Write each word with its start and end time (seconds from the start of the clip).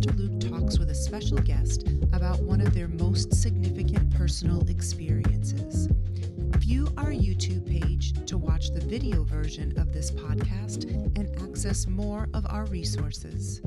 Pastor 0.00 0.16
Luke 0.16 0.40
talks 0.40 0.78
with 0.78 0.88
a 0.88 0.94
special 0.94 1.36
guest 1.36 1.86
about 2.14 2.40
one 2.40 2.62
of 2.62 2.72
their 2.72 2.88
most 2.88 3.34
significant 3.34 4.08
personal 4.16 4.66
experiences. 4.70 5.90
View 6.56 6.88
our 6.96 7.10
YouTube 7.10 7.68
page 7.68 8.14
to 8.24 8.38
watch 8.38 8.70
the 8.70 8.80
video 8.80 9.24
version 9.24 9.78
of 9.78 9.92
this 9.92 10.10
podcast 10.10 10.84
and 11.18 11.28
access 11.42 11.86
more 11.86 12.30
of 12.32 12.46
our 12.48 12.64
resources. 12.66 13.60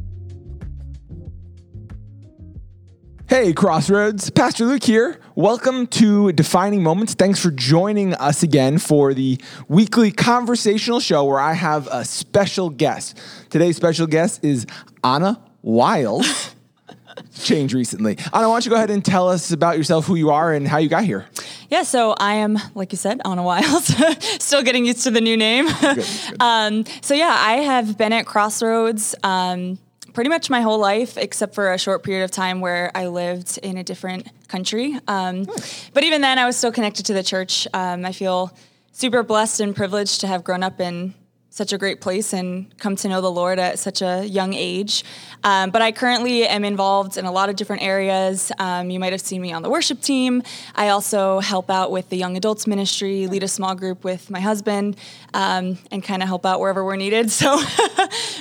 Hey, 3.30 3.54
Crossroads, 3.54 4.31
Pastor 4.31 4.66
Luke 4.66 4.84
here. 4.84 5.20
Welcome 5.36 5.86
to 5.88 6.31
Defining 6.31 6.81
Moments. 6.81 7.13
Thanks 7.13 7.40
for 7.40 7.52
joining 7.52 8.16
us 8.16 8.41
again 8.41 8.80
for 8.80 9.13
the 9.13 9.40
weekly 9.68 10.09
conversational 10.12 11.00
show 11.00 11.26
where 11.26 11.40
I 11.40 11.54
have 11.54 11.88
a 11.91 12.04
special 12.04 12.72
guest. 12.72 13.20
Today's 13.52 13.76
special 13.76 14.08
guest 14.08 14.44
is 14.44 14.66
Anna 15.04 15.40
Wiles. 15.63 16.53
Changed 17.44 17.73
recently. 17.73 18.17
Anna, 18.34 18.48
why 18.49 18.55
don't 18.55 18.66
you 18.66 18.70
go 18.70 18.76
ahead 18.76 18.90
and 18.90 19.04
tell 19.04 19.30
us 19.30 19.52
about 19.52 19.77
yourself, 19.77 20.05
who 20.05 20.16
you 20.16 20.30
are, 20.30 20.54
and 20.54 20.67
how 20.67 20.77
you 20.77 20.90
got 20.90 21.04
here? 21.04 21.26
Yeah, 21.70 21.84
so 21.84 22.13
I 22.17 22.35
am, 22.35 22.59
like 22.76 22.91
you 22.91 22.98
said, 22.98 23.21
Anna 23.26 23.44
Wiles. 23.44 23.85
Still 24.40 24.62
getting 24.62 24.85
used 24.85 25.04
to 25.04 25.12
the 25.12 25.21
new 25.21 25.35
name. 25.38 25.66
Good, 25.68 25.95
good. 25.95 26.05
Um, 26.40 26.85
so 27.02 27.13
yeah, 27.13 27.35
I 27.38 27.57
have 27.57 27.98
been 27.98 28.13
at 28.13 28.26
Crossroads. 28.26 29.16
Um, 29.23 29.80
pretty 30.13 30.30
much 30.30 30.49
my 30.49 30.62
whole 30.62 30.80
life, 30.80 31.18
except 31.18 31.55
for 31.55 31.73
a 31.73 31.77
short 31.77 32.04
period 32.04 32.23
of 32.23 32.32
time 32.32 32.62
where 32.62 32.91
I 32.95 33.07
lived 33.07 33.57
in 33.63 33.77
a 33.77 33.84
different 33.84 34.27
country. 34.48 34.99
Um, 35.07 35.45
But 35.93 36.04
even 36.04 36.21
then, 36.21 36.38
I 36.38 36.45
was 36.45 36.55
still 36.55 36.71
connected 36.71 37.05
to 37.07 37.13
the 37.13 37.23
church. 37.23 37.68
Um, 37.73 38.05
I 38.05 38.12
feel 38.12 38.55
super 38.91 39.23
blessed 39.23 39.59
and 39.59 39.76
privileged 39.76 40.21
to 40.21 40.27
have 40.27 40.43
grown 40.43 40.62
up 40.63 40.80
in 40.80 41.13
such 41.53 41.71
a 41.71 41.77
great 41.77 42.02
place 42.02 42.34
and 42.34 42.76
come 42.79 42.96
to 42.96 43.07
know 43.07 43.21
the 43.21 43.29
Lord 43.29 43.59
at 43.59 43.77
such 43.77 44.01
a 44.01 44.26
young 44.26 44.55
age. 44.55 45.04
Um, 45.43 45.70
but 45.70 45.84
I 45.84 45.91
currently 45.91 46.48
am 46.48 46.65
involved 46.65 47.15
in 47.15 47.26
a 47.26 47.32
lot 47.32 47.48
of 47.48 47.55
different 47.55 47.84
areas. 47.84 48.51
Um, 48.57 48.90
you 48.90 48.99
might 48.99 49.12
have 49.12 49.21
seen 49.21 49.40
me 49.40 49.54
on 49.54 49.62
the 49.62 49.70
worship 49.70 50.01
team. 50.01 50.41
I 50.73 50.90
also 50.90 51.41
help 51.41 51.70
out 51.70 51.91
with 51.91 52.10
the 52.10 52.18
young 52.18 52.35
adults 52.37 52.65
ministry, 52.65 53.27
lead 53.27 53.43
a 53.43 53.48
small 53.48 53.76
group 53.76 54.04
with 54.04 54.32
my 54.32 54.40
husband, 54.40 54.98
um, 55.35 55.77
and 55.91 56.04
kind 56.04 56.23
of 56.23 56.27
help 56.27 56.43
out 56.43 56.60
wherever 56.60 56.84
we're 56.84 56.95
needed. 56.95 57.29
So 57.43 57.62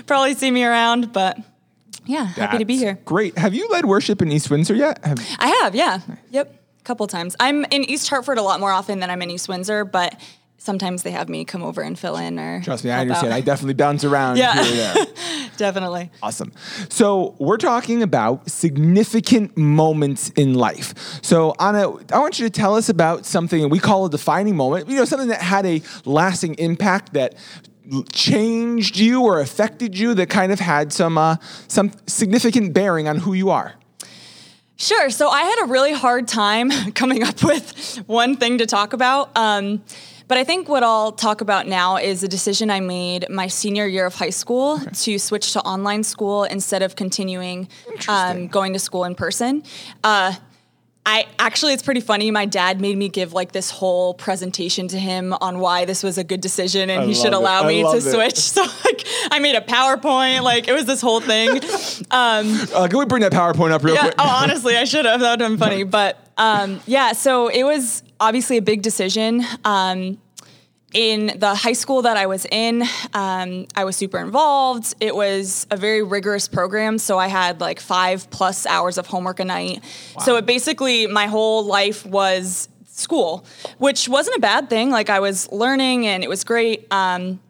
probably 0.07 0.35
see 0.35 0.51
me 0.51 0.65
around, 0.65 1.13
but 1.13 1.37
yeah, 2.07 2.25
happy 2.25 2.59
to 2.59 2.65
be 2.65 2.77
here. 2.77 2.99
Great. 3.05 3.37
Have 3.37 3.53
you 3.53 3.69
led 3.69 3.85
worship 3.85 4.23
in 4.23 4.31
East 4.31 4.49
Windsor 4.49 4.75
yet? 4.75 5.05
Have- 5.05 5.19
I 5.39 5.49
have, 5.63 5.75
yeah. 5.75 6.01
Yep, 6.31 6.55
a 6.81 6.85
couple 6.85 7.07
times. 7.09 7.35
I'm 7.41 7.65
in 7.67 7.85
East 7.85 8.09
Hartford 8.09 8.39
a 8.39 8.43
lot 8.43 8.61
more 8.61 8.71
often 8.71 9.01
than 9.01 9.11
I'm 9.11 9.21
in 9.21 9.31
East 9.31 9.49
Windsor, 9.49 9.85
but 9.85 10.19
sometimes 10.63 11.03
they 11.03 11.11
have 11.11 11.29
me 11.29 11.45
come 11.45 11.63
over 11.63 11.83
and 11.83 11.99
fill 11.99 12.17
in 12.17 12.39
or 12.39 12.63
trust 12.63 12.85
me 12.85 12.91
i 12.91 13.01
understand 13.01 13.33
out. 13.33 13.37
i 13.37 13.41
definitely 13.41 13.75
bounce 13.75 14.05
around 14.05 14.37
here 14.37 14.47
yeah 14.47 14.95
definitely 15.57 16.11
awesome 16.23 16.53
so 16.89 17.35
we're 17.41 17.57
talking 17.57 18.03
about 18.03 18.49
significant 18.49 19.57
moments 19.57 20.31
in 20.31 20.55
life 20.55 20.95
so 21.23 21.53
anna 21.59 21.93
i 22.13 22.19
want 22.19 22.39
you 22.39 22.47
to 22.47 22.51
tell 22.51 22.77
us 22.77 22.89
about 22.89 23.27
something 23.27 23.69
we 23.69 23.79
call 23.79 24.07
a 24.07 24.11
defining 24.11 24.57
moment 24.57 24.89
you 24.89 24.97
know 24.97 25.05
something 25.05 25.29
that 25.29 25.43
had 25.43 25.67
a 25.67 25.83
lasting 26.05 26.55
impact 26.55 27.13
that 27.13 27.35
changed 28.13 28.97
you 28.97 29.23
or 29.23 29.41
affected 29.41 29.99
you 29.99 30.15
that 30.15 30.31
kind 30.31 30.53
of 30.53 30.61
had 30.61 30.93
some 30.93 31.19
uh, 31.19 31.37
some 31.69 31.91
significant 32.07 32.73
bearing 32.73 33.09
on 33.09 33.19
who 33.19 33.33
you 33.33 33.51
are? 33.51 33.75
Sure. 34.77 35.11
So 35.11 35.29
I 35.29 35.43
had 35.43 35.65
a 35.65 35.67
really 35.67 35.93
hard 35.93 36.27
time 36.27 36.71
coming 36.95 37.23
up 37.23 37.43
with 37.43 38.03
one 38.07 38.37
thing 38.37 38.59
to 38.59 38.67
talk 38.67 38.93
about. 38.93 39.31
Um, 39.37 39.83
but 40.33 40.39
I 40.39 40.45
think 40.45 40.67
what 40.67 40.83
I'll 40.83 41.13
talk 41.13 41.43
about 41.43 41.67
now 41.67 41.99
is 41.99 42.23
a 42.23 42.27
decision 42.27 42.71
I 42.71 42.81
made 42.81 43.29
my 43.29 43.49
senior 43.49 43.87
year 43.87 44.07
of 44.07 44.15
high 44.15 44.31
school 44.31 44.79
okay. 44.81 44.89
to 44.91 45.19
switch 45.19 45.53
to 45.53 45.61
online 45.61 46.05
school 46.05 46.45
instead 46.45 46.81
of 46.81 46.97
continuing 46.97 47.69
um, 48.09 48.47
going 48.49 48.73
to 48.73 48.79
school 48.79 49.05
in 49.05 49.15
person. 49.15 49.63
Uh, 50.03 50.33
I 51.05 51.27
actually, 51.39 51.75
it's 51.75 51.83
pretty 51.83 52.01
funny. 52.01 52.31
My 52.31 52.47
dad 52.47 52.81
made 52.81 52.97
me 52.97 53.11
give 53.11 53.35
like 53.35 53.53
this 53.53 53.71
whole 53.71 54.15
presentation 54.15 54.89
to 54.89 54.99
him 54.99 55.35
on 55.35 55.59
why 55.59 55.85
this 55.85 56.03
was 56.03 56.17
a 56.17 56.25
good 56.25 56.41
decision 56.41 56.89
and 56.89 57.03
I 57.03 57.07
he 57.07 57.15
should 57.15 57.35
allow 57.35 57.67
me 57.67 57.83
to 57.83 57.97
it. 57.97 58.01
switch. 58.01 58.39
So 58.53 58.63
like, 58.63 59.05
I 59.31 59.39
made 59.39 59.57
a 59.57 59.61
PowerPoint. 59.61 60.43
Like 60.43 60.67
it 60.67 60.73
was 60.73 60.87
this 60.87 61.03
whole 61.03 61.21
thing. 61.21 61.61
Um, 62.11 62.59
uh, 62.75 62.89
can 62.89 62.99
we 62.99 63.07
bring 63.07 63.23
that 63.23 63.33
PowerPoint 63.33 63.71
up 63.71 63.83
real 63.83 63.95
yeah, 63.95 64.03
quick? 64.03 64.15
oh, 64.19 64.29
honestly, 64.43 64.77
I 64.77 64.85
should 64.85 65.07
have. 65.07 65.21
That 65.21 65.31
would 65.31 65.41
have 65.41 65.51
been 65.51 65.59
funny. 65.59 65.85
But 65.93 66.19
um, 66.37 66.81
yeah, 66.87 67.13
so 67.13 67.49
it 67.49 67.63
was 67.63 68.03
obviously 68.21 68.59
a 68.59 68.63
big 68.63 68.83
decision. 68.83 69.43
Um, 69.65 70.19
in 70.95 71.39
the 71.39 71.55
high 71.55 71.73
school 71.73 72.03
that 72.03 72.17
I 72.17 72.27
was 72.27 72.47
in, 72.51 72.83
um, 73.15 73.67
I 73.75 73.85
was 73.85 73.97
super 73.97 74.19
involved. 74.19 74.95
It 75.01 75.15
was 75.15 75.67
a 75.71 75.77
very 75.77 76.03
rigorous 76.03 76.49
program, 76.49 76.99
so 76.99 77.19
I 77.19 77.29
had 77.29 77.61
like 77.61 77.81
five 77.81 78.31
plus 78.31 78.67
hours 78.67 78.99
of 78.99 79.07
homework 79.07 79.41
a 79.41 79.45
night. 79.45 79.83
Wow. 80.17 80.23
So 80.23 80.37
it 80.37 80.47
basically, 80.47 81.07
my 81.07 81.27
whole 81.27 81.65
life 81.65 82.05
was 82.07 82.69
school, 82.87 83.45
which 83.79 84.09
wasn't 84.09 84.37
a 84.37 84.41
bad 84.41 84.69
thing. 84.69 84.91
Like 84.91 85.11
I 85.11 85.21
was 85.21 85.51
learning 85.51 86.07
and 86.07 86.23
it 86.23 86.29
was 86.29 86.45
great. 86.45 86.87
Um, 86.91 87.41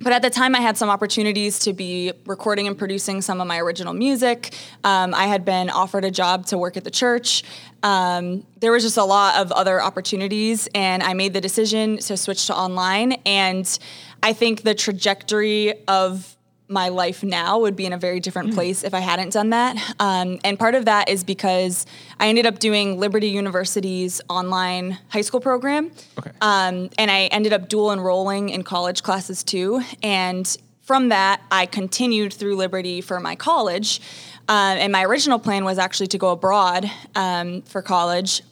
but 0.00 0.12
at 0.12 0.22
the 0.22 0.30
time, 0.30 0.54
I 0.54 0.60
had 0.60 0.76
some 0.76 0.88
opportunities 0.88 1.58
to 1.60 1.72
be 1.72 2.12
recording 2.26 2.66
and 2.66 2.78
producing 2.78 3.20
some 3.20 3.40
of 3.40 3.46
my 3.46 3.58
original 3.58 3.92
music. 3.92 4.54
Um, 4.84 5.12
I 5.12 5.26
had 5.26 5.44
been 5.44 5.70
offered 5.70 6.04
a 6.04 6.10
job 6.10 6.46
to 6.46 6.58
work 6.58 6.76
at 6.76 6.84
the 6.84 6.90
church. 6.90 7.42
Um, 7.82 8.46
there 8.60 8.72
was 8.72 8.82
just 8.82 8.96
a 8.96 9.04
lot 9.04 9.36
of 9.36 9.52
other 9.52 9.82
opportunities, 9.82 10.68
and 10.74 11.02
I 11.02 11.14
made 11.14 11.32
the 11.32 11.40
decision 11.40 11.98
to 11.98 12.16
switch 12.16 12.46
to 12.46 12.54
online. 12.54 13.12
And 13.26 13.78
I 14.22 14.32
think 14.32 14.62
the 14.62 14.74
trajectory 14.74 15.84
of 15.86 16.36
my 16.68 16.90
life 16.90 17.22
now 17.22 17.58
would 17.60 17.76
be 17.76 17.86
in 17.86 17.92
a 17.92 17.98
very 17.98 18.20
different 18.20 18.50
mm. 18.50 18.54
place 18.54 18.84
if 18.84 18.92
I 18.92 19.00
hadn't 19.00 19.32
done 19.32 19.50
that. 19.50 19.76
Um, 19.98 20.38
and 20.44 20.58
part 20.58 20.74
of 20.74 20.84
that 20.84 21.08
is 21.08 21.24
because 21.24 21.86
I 22.20 22.28
ended 22.28 22.46
up 22.46 22.58
doing 22.58 22.98
Liberty 22.98 23.28
University's 23.28 24.20
online 24.28 24.98
high 25.08 25.22
school 25.22 25.40
program. 25.40 25.90
Okay. 26.18 26.30
Um, 26.40 26.90
and 26.98 27.10
I 27.10 27.22
ended 27.26 27.52
up 27.52 27.68
dual 27.68 27.92
enrolling 27.92 28.50
in 28.50 28.62
college 28.64 29.02
classes 29.02 29.42
too. 29.42 29.82
And 30.02 30.56
from 30.82 31.08
that, 31.08 31.42
I 31.50 31.66
continued 31.66 32.32
through 32.32 32.56
Liberty 32.56 33.00
for 33.00 33.18
my 33.20 33.34
college. 33.34 34.00
Uh, 34.48 34.76
and 34.78 34.92
my 34.92 35.04
original 35.04 35.38
plan 35.38 35.64
was 35.64 35.78
actually 35.78 36.06
to 36.08 36.18
go 36.18 36.30
abroad 36.30 36.90
um, 37.14 37.62
for 37.62 37.82
college. 37.82 38.42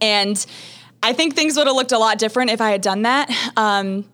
And 0.00 0.44
I 1.02 1.12
think 1.12 1.34
things 1.34 1.56
would 1.56 1.66
have 1.66 1.76
looked 1.76 1.92
a 1.92 1.98
lot 1.98 2.18
different 2.18 2.50
if 2.50 2.60
I 2.60 2.70
had 2.70 2.82
done 2.82 3.02
that. 3.02 3.30
Um, 3.56 4.04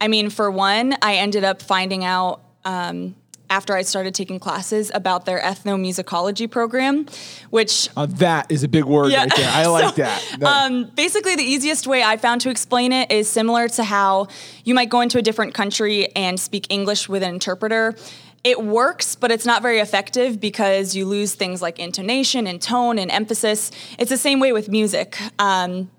I 0.00 0.08
mean, 0.08 0.30
for 0.30 0.50
one, 0.50 0.96
I 1.00 1.16
ended 1.16 1.44
up 1.44 1.62
finding 1.62 2.04
out 2.04 2.41
um, 2.64 3.14
after 3.52 3.76
I 3.76 3.82
started 3.82 4.14
taking 4.14 4.38
classes 4.40 4.90
about 4.94 5.26
their 5.26 5.38
ethnomusicology 5.38 6.50
program, 6.50 7.06
which 7.50 7.90
uh, 7.98 8.06
that 8.06 8.50
is 8.50 8.62
a 8.64 8.68
big 8.68 8.84
word 8.84 9.12
yeah. 9.12 9.20
right 9.20 9.36
there. 9.36 9.50
I 9.52 9.66
like 9.78 9.94
so, 9.94 10.02
that. 10.02 10.36
that. 10.38 10.66
Um, 10.66 10.90
basically, 10.96 11.36
the 11.36 11.42
easiest 11.42 11.86
way 11.86 12.02
I 12.02 12.16
found 12.16 12.40
to 12.42 12.50
explain 12.50 12.92
it 12.92 13.12
is 13.12 13.28
similar 13.28 13.68
to 13.68 13.84
how 13.84 14.28
you 14.64 14.74
might 14.74 14.88
go 14.88 15.02
into 15.02 15.18
a 15.18 15.22
different 15.22 15.52
country 15.52 16.08
and 16.16 16.40
speak 16.40 16.66
English 16.70 17.10
with 17.10 17.22
an 17.22 17.34
interpreter. 17.34 17.94
It 18.42 18.64
works, 18.64 19.14
but 19.16 19.30
it's 19.30 19.44
not 19.44 19.60
very 19.60 19.80
effective 19.80 20.40
because 20.40 20.96
you 20.96 21.04
lose 21.04 21.34
things 21.34 21.60
like 21.60 21.78
intonation 21.78 22.46
and 22.46 22.60
tone 22.60 22.98
and 22.98 23.10
emphasis. 23.10 23.70
It's 23.98 24.10
the 24.10 24.16
same 24.16 24.40
way 24.40 24.52
with 24.52 24.70
music. 24.70 25.18
Um, 25.38 25.90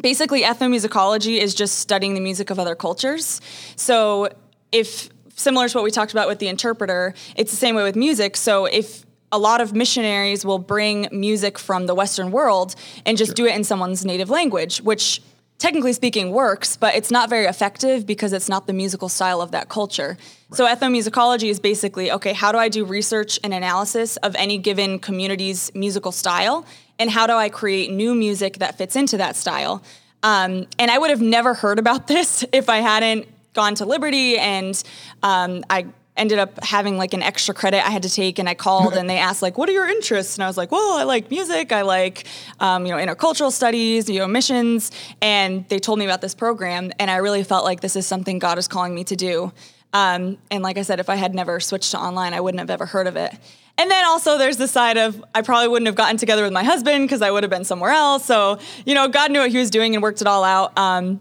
basically, 0.00 0.42
ethnomusicology 0.42 1.38
is 1.38 1.54
just 1.54 1.78
studying 1.78 2.14
the 2.14 2.20
music 2.20 2.50
of 2.50 2.58
other 2.58 2.74
cultures. 2.74 3.40
So 3.76 4.28
if 4.72 5.08
similar 5.36 5.68
to 5.68 5.78
what 5.78 5.84
we 5.84 5.90
talked 5.90 6.12
about 6.12 6.26
with 6.26 6.40
the 6.40 6.48
interpreter, 6.48 7.14
it's 7.36 7.52
the 7.52 7.56
same 7.56 7.76
way 7.76 7.84
with 7.84 7.94
music. 7.94 8.36
So 8.36 8.64
if 8.64 9.06
a 9.30 9.38
lot 9.38 9.60
of 9.60 9.74
missionaries 9.74 10.44
will 10.44 10.58
bring 10.58 11.08
music 11.12 11.58
from 11.58 11.86
the 11.86 11.94
Western 11.94 12.30
world 12.30 12.74
and 13.04 13.16
just 13.16 13.30
sure. 13.30 13.34
do 13.34 13.46
it 13.46 13.54
in 13.54 13.64
someone's 13.64 14.04
native 14.04 14.30
language, 14.30 14.80
which 14.82 15.20
technically 15.58 15.92
speaking 15.92 16.32
works, 16.32 16.76
but 16.76 16.94
it's 16.94 17.10
not 17.10 17.30
very 17.30 17.46
effective 17.46 18.06
because 18.06 18.32
it's 18.32 18.48
not 18.48 18.66
the 18.66 18.72
musical 18.72 19.08
style 19.08 19.40
of 19.40 19.52
that 19.52 19.68
culture. 19.68 20.18
Right. 20.50 20.56
So 20.56 20.66
ethnomusicology 20.66 21.50
is 21.50 21.60
basically 21.60 22.10
okay, 22.12 22.32
how 22.32 22.52
do 22.52 22.58
I 22.58 22.68
do 22.68 22.84
research 22.84 23.38
and 23.42 23.54
analysis 23.54 24.16
of 24.18 24.34
any 24.36 24.58
given 24.58 24.98
community's 24.98 25.74
musical 25.74 26.12
style? 26.12 26.66
And 26.98 27.10
how 27.10 27.26
do 27.26 27.34
I 27.34 27.48
create 27.48 27.90
new 27.90 28.14
music 28.14 28.58
that 28.58 28.78
fits 28.78 28.96
into 28.96 29.16
that 29.18 29.36
style? 29.36 29.82
Um, 30.22 30.66
and 30.78 30.90
I 30.90 30.98
would 30.98 31.10
have 31.10 31.20
never 31.20 31.54
heard 31.54 31.78
about 31.78 32.06
this 32.14 32.44
if 32.52 32.68
I 32.68 32.78
hadn't 32.78 33.26
gone 33.56 33.74
to 33.74 33.86
Liberty 33.86 34.38
and 34.38 34.80
um, 35.24 35.64
I 35.68 35.86
ended 36.16 36.38
up 36.38 36.62
having 36.62 36.96
like 36.96 37.12
an 37.14 37.22
extra 37.22 37.54
credit 37.54 37.84
I 37.86 37.90
had 37.90 38.02
to 38.04 38.10
take 38.10 38.38
and 38.38 38.48
I 38.48 38.54
called 38.54 38.94
and 38.94 39.08
they 39.08 39.18
asked 39.18 39.42
like 39.42 39.58
what 39.58 39.68
are 39.68 39.72
your 39.72 39.88
interests? 39.88 40.36
And 40.36 40.44
I 40.44 40.46
was 40.46 40.56
like 40.56 40.70
well 40.70 40.98
I 40.98 41.02
like 41.02 41.30
music. 41.30 41.72
I 41.72 41.82
like 41.82 42.26
um, 42.60 42.86
you 42.86 42.92
know 42.92 42.98
intercultural 42.98 43.50
studies 43.50 44.08
you 44.08 44.18
know 44.18 44.28
missions 44.28 44.90
and 45.20 45.68
they 45.68 45.78
told 45.78 45.98
me 45.98 46.04
about 46.04 46.20
this 46.20 46.34
program 46.34 46.92
and 46.98 47.10
I 47.10 47.16
really 47.16 47.42
felt 47.42 47.64
like 47.64 47.80
this 47.80 47.96
is 47.96 48.06
something 48.06 48.38
God 48.38 48.58
is 48.58 48.68
calling 48.68 48.94
me 48.94 49.04
to 49.04 49.16
do. 49.16 49.52
Um, 49.92 50.38
and 50.50 50.62
like 50.62 50.78
I 50.78 50.82
said 50.82 51.00
if 51.00 51.08
I 51.08 51.16
had 51.16 51.34
never 51.34 51.60
switched 51.60 51.90
to 51.92 51.98
online 51.98 52.34
I 52.34 52.40
wouldn't 52.40 52.60
have 52.60 52.70
ever 52.70 52.86
heard 52.86 53.06
of 53.06 53.16
it. 53.16 53.32
And 53.78 53.90
then 53.90 54.06
also 54.06 54.38
there's 54.38 54.56
the 54.56 54.68
side 54.68 54.96
of 54.96 55.22
I 55.34 55.42
probably 55.42 55.68
wouldn't 55.68 55.86
have 55.86 55.96
gotten 55.96 56.16
together 56.16 56.42
with 56.42 56.52
my 56.52 56.64
husband 56.64 57.04
because 57.04 57.20
I 57.20 57.30
would 57.30 57.42
have 57.42 57.50
been 57.50 57.64
somewhere 57.64 57.90
else. 57.90 58.24
So 58.24 58.58
you 58.84 58.94
know 58.94 59.08
God 59.08 59.30
knew 59.30 59.40
what 59.40 59.50
he 59.50 59.58
was 59.58 59.70
doing 59.70 59.94
and 59.94 60.02
worked 60.02 60.20
it 60.20 60.26
all 60.26 60.44
out. 60.44 60.76
Um, 60.78 61.20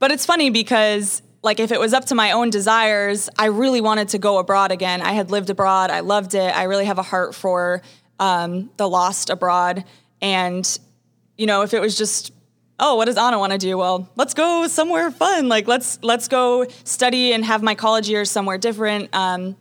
but 0.00 0.10
it's 0.10 0.26
funny 0.26 0.50
because 0.50 1.22
like 1.42 1.58
if 1.58 1.72
it 1.72 1.80
was 1.80 1.92
up 1.92 2.06
to 2.06 2.14
my 2.14 2.32
own 2.32 2.50
desires, 2.50 3.28
I 3.36 3.46
really 3.46 3.80
wanted 3.80 4.08
to 4.10 4.18
go 4.18 4.38
abroad 4.38 4.70
again. 4.70 5.02
I 5.02 5.12
had 5.12 5.30
lived 5.30 5.50
abroad, 5.50 5.90
I 5.90 6.00
loved 6.00 6.34
it. 6.34 6.56
I 6.56 6.64
really 6.64 6.84
have 6.84 6.98
a 6.98 7.02
heart 7.02 7.34
for 7.34 7.82
um, 8.20 8.70
the 8.76 8.88
lost 8.88 9.28
abroad. 9.28 9.84
And, 10.20 10.78
you 11.36 11.46
know, 11.46 11.62
if 11.62 11.74
it 11.74 11.80
was 11.80 11.98
just, 11.98 12.32
oh, 12.78 12.94
what 12.94 13.06
does 13.06 13.16
Anna 13.16 13.38
want 13.38 13.52
to 13.52 13.58
do? 13.58 13.76
Well, 13.76 14.08
let's 14.16 14.34
go 14.34 14.66
somewhere 14.68 15.10
fun. 15.10 15.48
Like 15.48 15.66
let's 15.66 15.98
let's 16.02 16.28
go 16.28 16.66
study 16.84 17.32
and 17.32 17.44
have 17.44 17.62
my 17.62 17.74
college 17.74 18.08
years 18.08 18.30
somewhere 18.30 18.58
different. 18.58 19.08
Um, 19.12 19.56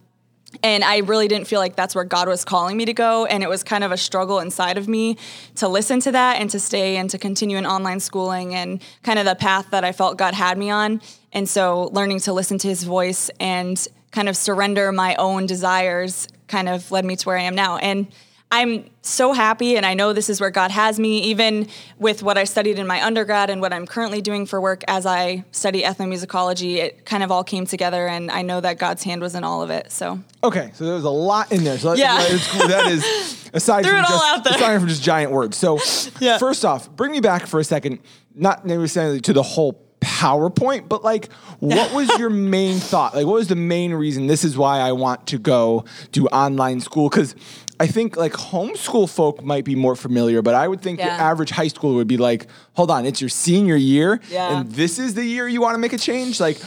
and 0.64 0.84
I 0.84 0.98
really 0.98 1.28
didn't 1.28 1.48
feel 1.48 1.60
like 1.60 1.76
that's 1.76 1.96
where 1.96 2.04
God 2.04 2.28
was 2.28 2.44
calling 2.44 2.78
me 2.78 2.86
to 2.86 2.94
go. 2.94 3.26
And 3.26 3.44
it 3.44 3.50
was 3.50 3.64
kind 3.64 3.84
of 3.84 3.92
a 3.92 3.98
struggle 3.98 4.40
inside 4.40 4.78
of 4.78 4.88
me 4.88 5.18
to 5.56 5.68
listen 5.68 6.00
to 6.02 6.12
that 6.12 6.42
and 6.42 6.50
to 6.50 6.60
stay 6.60 6.98
and 6.98 7.10
to 7.10 7.18
continue 7.18 7.58
in 7.58 7.66
online 7.66 8.00
schooling 8.00 8.54
and 8.54 8.82
kind 9.04 9.18
of 9.18 9.26
the 9.26 9.36
path 9.36 9.70
that 9.72 9.84
I 9.84 9.92
felt 9.92 10.18
God 10.18 10.34
had 10.34 10.58
me 10.58 10.70
on. 10.70 11.02
And 11.34 11.48
so 11.48 11.90
learning 11.94 12.20
to 12.22 12.34
listen 12.34 12.58
to 12.60 12.68
his 12.68 12.84
voice 12.84 13.30
and 13.40 13.88
kind 14.12 14.28
of 14.28 14.36
surrender 14.36 14.92
my 14.92 15.16
own 15.16 15.46
desires 15.46 16.28
kind 16.48 16.68
of 16.68 16.92
led 16.92 17.06
me 17.06 17.16
to 17.16 17.26
where 17.26 17.38
I 17.38 17.44
am 17.44 17.56
now. 17.56 17.78
And 17.78 18.08
I'm 18.54 18.90
so 19.02 19.32
happy, 19.32 19.78
and 19.78 19.86
I 19.86 19.94
know 19.94 20.12
this 20.12 20.30
is 20.30 20.42
where 20.42 20.50
God 20.50 20.72
has 20.72 21.00
me, 21.00 21.20
even 21.24 21.68
with 21.98 22.22
what 22.22 22.38
I 22.38 22.44
studied 22.44 22.78
in 22.80 22.86
my 22.86 23.02
undergrad 23.04 23.50
and 23.50 23.62
what 23.62 23.72
I'm 23.72 23.88
currently 23.88 24.22
doing 24.22 24.46
for 24.46 24.60
work 24.60 24.84
as 24.90 25.06
I 25.06 25.46
study 25.52 25.84
ethnomusicology. 25.84 26.76
It 26.76 27.06
kind 27.06 27.24
of 27.24 27.32
all 27.32 27.46
came 27.46 27.66
together, 27.66 28.08
and 28.08 28.30
I 28.30 28.42
know 28.42 28.60
that 28.60 28.78
God's 28.78 29.04
hand 29.04 29.22
was 29.22 29.36
in 29.36 29.46
all 29.46 29.62
of 29.62 29.70
it. 29.70 29.92
So 29.92 30.20
Okay, 30.44 30.72
so 30.74 30.84
there 30.86 30.96
was 30.96 31.06
a 31.06 31.10
lot 31.10 31.52
in 31.54 31.64
there. 31.64 31.78
So 31.78 31.94
Yeah. 31.94 32.18
that, 32.18 32.48
cool. 32.52 32.68
that 32.68 32.88
is 32.92 33.50
aside 33.54 33.86
from 33.86 34.02
just 34.02 34.46
aside 34.48 34.80
from 34.80 34.88
just 34.90 35.02
giant 35.02 35.32
words. 35.32 35.56
So 35.56 35.80
Yeah. 36.20 36.38
first 36.38 36.66
off, 36.66 36.90
bring 36.92 37.12
me 37.12 37.22
back 37.22 37.48
for 37.48 37.60
a 37.60 37.64
second, 37.64 38.00
not 38.36 38.66
necessarily 38.66 39.22
to 39.22 39.34
the 39.34 39.44
whole 39.44 39.82
PowerPoint, 40.02 40.90
but 40.90 41.04
like 41.04 41.32
what 41.60 41.94
was 41.94 42.10
your 42.20 42.30
main 42.56 42.80
thought? 42.80 43.16
Like 43.16 43.26
what 43.26 43.36
was 43.36 43.48
the 43.48 43.56
main 43.56 43.94
reason 43.94 44.28
this 44.28 44.44
is 44.44 44.58
why 44.58 44.80
I 44.80 44.92
want 44.92 45.28
to 45.28 45.38
go 45.38 45.86
do 46.12 46.26
online 46.28 46.82
school? 46.82 47.08
Because 47.10 47.36
I 47.84 47.88
think 47.88 48.16
like 48.26 48.34
homeschool 48.34 49.10
folk 49.10 49.44
might 49.44 49.66
be 49.66 49.76
more 49.76 49.96
familiar, 49.96 50.42
but 50.44 50.54
I 50.64 50.68
would 50.68 50.82
think 50.82 51.00
the 51.00 51.06
Yeah. 51.06 51.30
average 51.32 51.50
high 51.60 51.70
schooler 51.76 51.96
would 51.96 52.08
be 52.16 52.18
like, 52.30 52.42
hold 52.74 52.90
on, 52.92 53.06
it's 53.10 53.20
your 53.22 53.30
senior 53.46 53.76
year, 53.76 54.10
Yeah. 54.30 54.60
and 54.60 54.72
this 54.82 55.00
is 55.00 55.14
the 55.16 55.26
year 55.26 55.48
you 55.48 55.62
want 55.66 55.74
to 55.74 55.80
make 55.80 55.94
a 55.94 55.98
change? 55.98 56.40
Like 56.40 56.58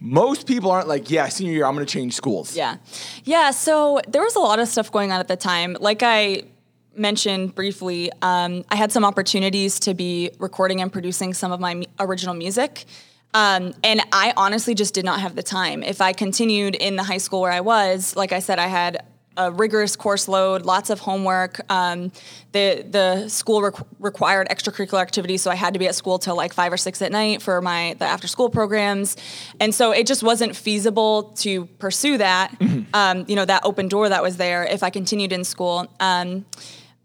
most 0.00 0.46
people 0.46 0.70
aren't 0.70 0.88
like, 0.88 1.10
yeah, 1.10 1.28
senior 1.28 1.52
year, 1.52 1.66
I'm 1.66 1.74
gonna 1.74 1.84
change 1.98 2.14
schools. 2.14 2.56
Yeah. 2.56 2.76
Yeah. 3.24 3.50
So 3.50 4.00
there 4.08 4.22
was 4.22 4.34
a 4.34 4.40
lot 4.40 4.58
of 4.58 4.66
stuff 4.68 4.90
going 4.90 5.12
on 5.12 5.20
at 5.20 5.28
the 5.28 5.36
time. 5.36 5.76
Like 5.78 6.02
I 6.02 6.44
mentioned 6.96 7.54
briefly, 7.54 8.10
um, 8.22 8.64
I 8.70 8.76
had 8.76 8.90
some 8.92 9.04
opportunities 9.04 9.78
to 9.80 9.94
be 9.94 10.30
recording 10.38 10.80
and 10.80 10.90
producing 10.92 11.34
some 11.34 11.52
of 11.52 11.60
my 11.60 11.82
original 12.00 12.34
music. 12.34 12.84
Um, 13.34 13.72
and 13.84 14.00
I 14.12 14.32
honestly 14.36 14.74
just 14.74 14.92
did 14.94 15.04
not 15.04 15.20
have 15.20 15.34
the 15.36 15.42
time. 15.42 15.82
If 15.82 16.00
I 16.00 16.12
continued 16.12 16.74
in 16.74 16.96
the 16.96 17.02
high 17.02 17.18
school 17.26 17.40
where 17.42 17.52
I 17.52 17.60
was, 17.60 18.14
like 18.16 18.32
I 18.32 18.40
said, 18.40 18.58
I 18.58 18.66
had 18.68 19.02
a 19.36 19.50
rigorous 19.50 19.96
course 19.96 20.28
load, 20.28 20.64
lots 20.64 20.90
of 20.90 21.00
homework. 21.00 21.60
Um, 21.70 22.12
the 22.52 22.84
the 22.88 23.28
school 23.28 23.60
requ- 23.60 23.86
required 23.98 24.48
extracurricular 24.48 25.00
activities, 25.00 25.42
so 25.42 25.50
I 25.50 25.54
had 25.54 25.72
to 25.72 25.78
be 25.78 25.86
at 25.88 25.94
school 25.94 26.18
till 26.18 26.36
like 26.36 26.52
five 26.52 26.72
or 26.72 26.76
six 26.76 27.00
at 27.02 27.12
night 27.12 27.42
for 27.42 27.60
my 27.60 27.94
the 27.98 28.04
after 28.04 28.28
school 28.28 28.50
programs, 28.50 29.16
and 29.60 29.74
so 29.74 29.92
it 29.92 30.06
just 30.06 30.22
wasn't 30.22 30.54
feasible 30.54 31.24
to 31.36 31.66
pursue 31.78 32.18
that. 32.18 32.54
Um, 32.94 33.24
you 33.26 33.36
know 33.36 33.46
that 33.46 33.62
open 33.64 33.88
door 33.88 34.08
that 34.10 34.22
was 34.22 34.36
there 34.36 34.64
if 34.64 34.82
I 34.82 34.90
continued 34.90 35.32
in 35.32 35.44
school. 35.44 35.86
Um, 35.98 36.44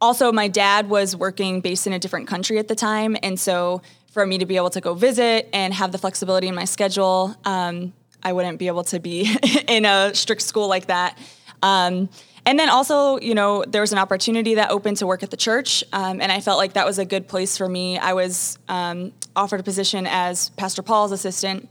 also, 0.02 0.32
my 0.32 0.48
dad 0.48 0.90
was 0.90 1.16
working 1.16 1.62
based 1.62 1.88
in 1.88 1.94
a 1.94 2.00
different 2.00 2.28
country 2.28 2.58
at 2.58 2.68
the 2.68 2.76
time, 2.76 3.16
and 3.24 3.40
so 3.40 3.82
for 4.12 4.26
me 4.26 4.38
to 4.38 4.46
be 4.46 4.58
able 4.58 4.70
to 4.72 4.82
go 4.82 4.94
visit 4.94 5.48
and 5.54 5.74
have 5.74 5.92
the 5.92 5.98
flexibility 5.98 6.48
in 6.48 6.56
my 6.56 6.66
schedule, 6.66 7.36
um, 7.46 7.94
I 8.24 8.34
wouldn't 8.34 8.60
be 8.60 8.68
able 8.68 8.84
to 8.86 9.00
be 9.00 9.34
in 9.68 9.86
a 9.86 10.14
strict 10.14 10.42
school 10.42 10.68
like 10.68 10.88
that. 10.88 11.18
Um, 11.62 12.10
and 12.46 12.58
then 12.58 12.70
also, 12.70 13.20
you 13.20 13.36
know, 13.36 13.64
there 13.68 13.82
was 13.82 13.92
an 13.92 13.98
opportunity 13.98 14.56
that 14.56 14.72
opened 14.72 14.98
to 14.98 15.08
work 15.08 15.22
at 15.22 15.32
the 15.32 15.38
church, 15.38 15.84
um, 15.92 16.22
and 16.22 16.32
I 16.32 16.40
felt 16.40 16.58
like 16.58 16.74
that 16.74 16.86
was 16.86 16.98
a 16.98 17.06
good 17.06 17.28
place 17.28 17.58
for 17.58 17.68
me. 17.68 17.98
I 17.98 18.14
was 18.14 18.58
um, 18.70 19.12
offered 19.36 19.60
a 19.60 19.64
position 19.64 20.08
as 20.08 20.50
Pastor 20.52 20.82
Paul's 20.82 21.12
assistant 21.12 21.68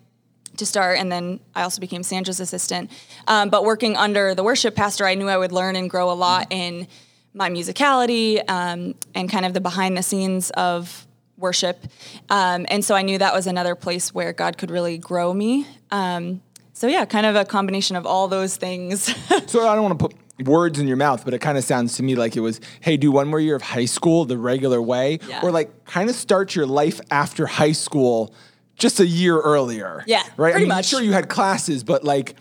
to 0.59 0.67
start, 0.67 0.99
and 0.99 1.11
then 1.11 1.41
I 1.55 1.63
also 1.63 1.81
became 1.81 2.03
Sandra's 2.03 2.41
assistant. 2.41 2.91
Um, 3.27 3.49
but 3.49 3.65
working 3.65 3.97
under 3.97 4.35
the 4.35 4.43
worship 4.43 4.75
pastor, 4.75 5.07
I 5.07 5.15
knew 5.15 5.29
I 5.29 5.37
would 5.37 5.53
learn 5.53 5.77
and 5.77 5.89
grow 5.89 6.11
a 6.11 6.15
lot 6.15 6.49
in 6.51 6.89
my 7.33 7.51
musicality 7.51 8.43
um, 8.49 8.95
and 9.15 9.31
kind 9.31 9.45
of 9.45 9.55
the 9.55 9.61
behind 9.61 9.97
the 9.97 10.03
scenes 10.03 10.51
of 10.51 11.07
worship. 11.37 11.87
Um, 12.31 12.67
and 12.69 12.85
so 12.85 12.95
I 12.95 13.03
knew 13.03 13.19
that 13.19 13.35
was 13.35 13.47
another 13.47 13.75
place 13.75 14.15
where 14.15 14.33
God 14.33 14.57
could 14.57 14.71
really 14.71 14.99
grow 14.99 15.33
me. 15.33 15.67
Um, 15.91 16.41
so 16.77 16.89
yeah, 16.89 17.07
kind 17.07 17.25
of 17.25 17.35
a 17.37 17.45
combination 17.47 17.97
of 17.97 18.05
all 18.05 18.29
those 18.29 18.57
things. 18.57 19.13
So 19.47 19.67
I 19.67 19.75
don't 19.75 19.85
want 19.85 19.99
to 19.99 20.09
put 20.09 20.47
words 20.47 20.79
in 20.79 20.87
your 20.87 20.97
mouth, 20.99 21.25
but 21.25 21.33
it 21.33 21.41
kind 21.41 21.57
of 21.57 21.65
sounds 21.65 21.97
to 21.97 22.03
me 22.03 22.15
like 22.15 22.37
it 22.37 22.41
was, 22.41 22.61
hey, 22.81 22.97
do 22.99 23.11
one 23.11 23.29
more 23.29 23.41
year 23.41 23.57
of 23.57 23.63
high 23.63 23.87
school 23.87 24.25
the 24.27 24.37
regular 24.37 24.83
way, 24.83 25.19
Yeah. 25.27 25.41
or 25.43 25.51
like 25.51 25.85
kind 25.87 26.11
of 26.11 26.17
start 26.17 26.55
your 26.55 26.67
life 26.67 27.01
after 27.11 27.47
high 27.47 27.73
school 27.73 28.35
just 28.77 29.01
a 29.01 29.07
year 29.07 29.41
earlier. 29.41 30.05
Yeah, 30.07 30.23
right. 30.37 30.49
I 30.49 30.53
pretty 30.53 30.67
mean, 30.67 30.69
much. 30.77 30.87
sure 30.87 31.01
you 31.01 31.13
had 31.13 31.29
classes, 31.31 31.83
but 31.85 32.05
like, 32.05 32.35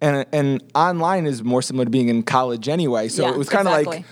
and 0.00 0.24
and 0.32 0.62
online 0.74 1.26
is 1.26 1.42
more 1.42 1.60
similar 1.60 1.84
to 1.84 1.90
being 1.90 2.08
in 2.08 2.22
college 2.22 2.68
anyway. 2.68 3.08
So 3.08 3.24
Yeah, 3.24 3.32
it 3.32 3.36
was 3.36 3.50
kind 3.50 3.68
of 3.68 3.86
like 3.86 4.04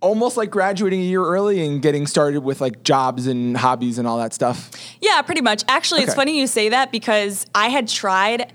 almost 0.00 0.36
like 0.36 0.50
graduating 0.50 1.00
a 1.00 1.04
year 1.04 1.24
early 1.24 1.64
and 1.64 1.80
getting 1.80 2.06
started 2.06 2.40
with 2.42 2.60
like 2.60 2.82
jobs 2.82 3.26
and 3.26 3.56
hobbies 3.56 3.98
and 3.98 4.08
all 4.08 4.18
that 4.18 4.34
stuff. 4.34 4.70
Yeah, 5.00 5.22
pretty 5.22 5.40
much. 5.42 5.62
Actually, 5.68 6.02
it's 6.02 6.14
funny 6.14 6.38
you 6.40 6.46
say 6.46 6.70
that 6.70 6.90
because 6.90 7.46
I 7.54 7.68
had 7.68 7.86
tried 7.88 8.52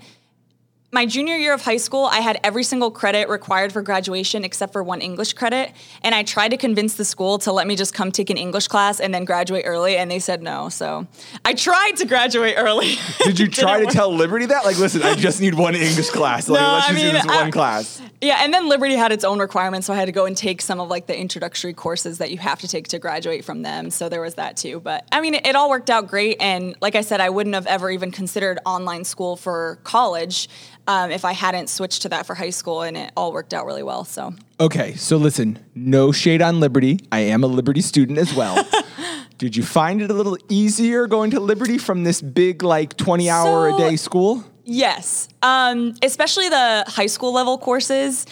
my 0.92 1.06
junior 1.06 1.36
year 1.36 1.54
of 1.54 1.62
high 1.62 1.76
school, 1.76 2.04
I 2.06 2.18
had 2.18 2.40
every 2.42 2.64
single 2.64 2.90
credit 2.90 3.28
required 3.28 3.72
for 3.72 3.80
graduation 3.80 4.44
except 4.44 4.72
for 4.72 4.82
one 4.82 5.00
English 5.00 5.34
credit. 5.34 5.72
And 6.02 6.14
I 6.16 6.24
tried 6.24 6.48
to 6.48 6.56
convince 6.56 6.94
the 6.94 7.04
school 7.04 7.38
to 7.40 7.52
let 7.52 7.68
me 7.68 7.76
just 7.76 7.94
come 7.94 8.10
take 8.10 8.28
an 8.28 8.36
English 8.36 8.66
class 8.66 8.98
and 8.98 9.14
then 9.14 9.24
graduate 9.24 9.64
early, 9.66 9.96
and 9.96 10.10
they 10.10 10.18
said 10.18 10.42
no. 10.42 10.68
So 10.68 11.06
I 11.44 11.54
tried 11.54 11.92
to 11.98 12.06
graduate 12.06 12.54
early. 12.58 12.96
Did 13.24 13.38
you 13.38 13.46
try 13.46 13.78
to 13.78 13.84
work. 13.86 13.94
tell 13.94 14.12
Liberty 14.12 14.46
that? 14.46 14.64
Like, 14.64 14.78
listen, 14.78 15.02
I 15.02 15.14
just 15.14 15.40
need 15.40 15.54
one 15.54 15.76
English 15.76 16.10
class. 16.10 16.48
Like, 16.48 16.60
No, 16.60 16.72
let's 16.72 16.86
I 16.88 16.92
just 16.92 17.02
mean, 17.04 17.12
do 17.14 17.18
this 17.18 17.26
I- 17.28 17.42
one 17.42 17.50
class. 17.52 18.02
Yeah, 18.22 18.40
and 18.44 18.52
then 18.52 18.68
Liberty 18.68 18.96
had 18.96 19.12
its 19.12 19.24
own 19.24 19.38
requirements, 19.38 19.86
so 19.86 19.94
I 19.94 19.96
had 19.96 20.04
to 20.04 20.12
go 20.12 20.26
and 20.26 20.36
take 20.36 20.60
some 20.60 20.78
of 20.78 20.90
like 20.90 21.06
the 21.06 21.18
introductory 21.18 21.72
courses 21.72 22.18
that 22.18 22.30
you 22.30 22.36
have 22.36 22.60
to 22.60 22.68
take 22.68 22.88
to 22.88 22.98
graduate 22.98 23.46
from 23.46 23.62
them. 23.62 23.88
So 23.90 24.10
there 24.10 24.20
was 24.20 24.34
that 24.34 24.58
too. 24.58 24.78
But 24.78 25.08
I 25.10 25.22
mean, 25.22 25.32
it, 25.34 25.46
it 25.46 25.56
all 25.56 25.70
worked 25.70 25.88
out 25.88 26.06
great. 26.06 26.36
And 26.38 26.74
like 26.82 26.96
I 26.96 27.00
said, 27.00 27.22
I 27.22 27.30
wouldn't 27.30 27.54
have 27.54 27.66
ever 27.66 27.90
even 27.90 28.10
considered 28.10 28.58
online 28.66 29.04
school 29.04 29.36
for 29.36 29.78
college 29.84 30.50
um, 30.90 31.10
if 31.12 31.24
I 31.24 31.32
hadn't 31.32 31.70
switched 31.70 32.02
to 32.02 32.08
that 32.08 32.26
for 32.26 32.34
high 32.34 32.50
school, 32.50 32.82
and 32.82 32.96
it 32.96 33.12
all 33.16 33.32
worked 33.32 33.54
out 33.54 33.64
really 33.64 33.84
well. 33.84 34.04
So 34.04 34.34
Okay, 34.58 34.94
so 34.96 35.16
listen, 35.16 35.58
no 35.74 36.10
shade 36.10 36.42
on 36.42 36.58
Liberty. 36.58 37.00
I 37.12 37.20
am 37.20 37.44
a 37.44 37.46
Liberty 37.46 37.80
student 37.80 38.18
as 38.18 38.34
well. 38.34 38.66
Did 39.38 39.56
you 39.56 39.62
find 39.62 40.02
it 40.02 40.10
a 40.10 40.14
little 40.14 40.36
easier 40.48 41.06
going 41.06 41.30
to 41.30 41.40
Liberty 41.40 41.78
from 41.78 42.04
this 42.04 42.20
big, 42.20 42.62
like, 42.62 42.96
twenty-hour-a-day 42.96 43.96
school? 43.96 44.44
Yes, 44.64 45.28
um, 45.42 45.94
especially 46.02 46.48
the 46.48 46.84
high 46.86 47.06
school 47.06 47.32
level 47.32 47.56
courses. 47.56 48.26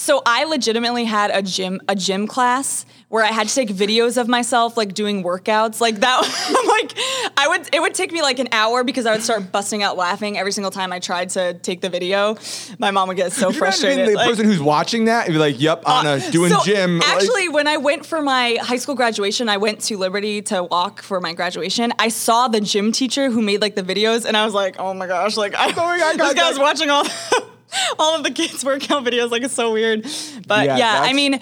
So 0.00 0.22
I 0.24 0.44
legitimately 0.44 1.04
had 1.06 1.32
a 1.32 1.42
gym 1.42 1.80
a 1.88 1.96
gym 1.96 2.28
class 2.28 2.86
where 3.08 3.24
I 3.24 3.28
had 3.32 3.48
to 3.48 3.54
take 3.54 3.68
videos 3.70 4.16
of 4.16 4.28
myself 4.28 4.76
like 4.76 4.94
doing 4.94 5.24
workouts 5.24 5.80
like 5.80 5.96
that. 5.96 6.20
like 6.68 6.94
I 7.36 7.48
would 7.48 7.68
it 7.74 7.80
would 7.80 7.94
take 7.94 8.12
me 8.12 8.22
like 8.22 8.38
an 8.38 8.46
hour 8.52 8.84
because 8.84 9.06
I 9.06 9.12
would 9.12 9.24
start 9.24 9.50
busting 9.50 9.82
out 9.82 9.96
laughing 9.96 10.38
every 10.38 10.52
single 10.52 10.70
time 10.70 10.92
I 10.92 11.00
tried 11.00 11.30
to 11.30 11.54
take 11.54 11.80
the 11.80 11.88
video. 11.88 12.36
My 12.78 12.92
mom 12.92 13.08
would 13.08 13.16
get 13.16 13.32
so 13.32 13.50
you 13.50 13.58
imagine 13.58 13.96
being 13.96 14.06
the 14.10 14.14
like- 14.14 14.28
person 14.30 14.44
who's 14.46 14.60
watching 14.62 15.06
that 15.06 15.26
and 15.26 15.34
be 15.34 15.38
like, 15.40 15.60
yep, 15.60 15.82
Anna, 15.84 16.10
uh, 16.10 16.30
doing 16.30 16.52
so 16.52 16.62
gym. 16.62 17.00
Like- 17.00 17.08
Actually, 17.08 17.48
when 17.48 17.66
I 17.66 17.78
went 17.78 18.06
for 18.06 18.22
my 18.22 18.56
high 18.62 18.76
school 18.76 18.94
graduation, 18.94 19.48
I 19.48 19.56
went 19.56 19.80
to 19.80 19.96
Liberty 19.98 20.42
to 20.42 20.62
walk 20.62 21.02
for 21.02 21.20
my 21.20 21.32
graduation. 21.32 21.92
I 21.98 22.08
saw 22.08 22.46
the 22.46 22.60
gym 22.60 22.92
teacher 22.92 23.30
who 23.30 23.42
made 23.42 23.60
like 23.60 23.74
the 23.74 23.82
videos, 23.82 24.24
and 24.26 24.36
I 24.36 24.44
was 24.44 24.54
like, 24.54 24.76
oh 24.78 24.94
my 24.94 25.08
gosh, 25.08 25.36
like 25.36 25.56
I, 25.56 25.70
Oh 25.70 25.72
God, 25.74 25.98
this 26.12 26.16
God, 26.18 26.36
guy's 26.36 26.56
God. 26.56 26.62
watching 26.62 26.88
all 26.90 27.04
all 27.98 28.16
of 28.16 28.22
the 28.22 28.30
kids' 28.30 28.64
workout 28.64 29.04
videos. 29.04 29.30
Like 29.30 29.42
it's 29.42 29.54
so 29.54 29.72
weird, 29.72 30.02
but 30.46 30.66
Yeah, 30.66 30.76
yeah, 30.76 31.00
I 31.02 31.12
mean. 31.12 31.40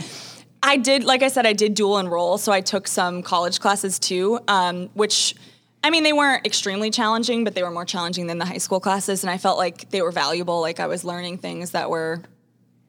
I 0.62 0.78
did, 0.78 1.04
like 1.04 1.22
I 1.22 1.28
said, 1.28 1.46
I 1.46 1.52
did 1.52 1.74
dual 1.74 1.98
enroll, 1.98 2.38
so 2.38 2.50
I 2.50 2.60
took 2.60 2.88
some 2.88 3.22
college 3.22 3.60
classes 3.60 4.00
too, 4.00 4.40
um, 4.48 4.88
which, 4.94 5.36
I 5.84 5.90
mean, 5.90 6.02
they 6.02 6.14
weren't 6.14 6.44
extremely 6.44 6.90
challenging, 6.90 7.44
but 7.44 7.54
they 7.54 7.62
were 7.62 7.70
more 7.70 7.84
challenging 7.84 8.26
than 8.26 8.38
the 8.38 8.46
high 8.46 8.58
school 8.58 8.80
classes, 8.80 9.22
and 9.22 9.30
I 9.30 9.38
felt 9.38 9.58
like 9.58 9.90
they 9.90 10.02
were 10.02 10.10
valuable. 10.10 10.60
Like 10.60 10.80
I 10.80 10.88
was 10.88 11.04
learning 11.04 11.38
things 11.38 11.70
that 11.70 11.88
were 11.88 12.20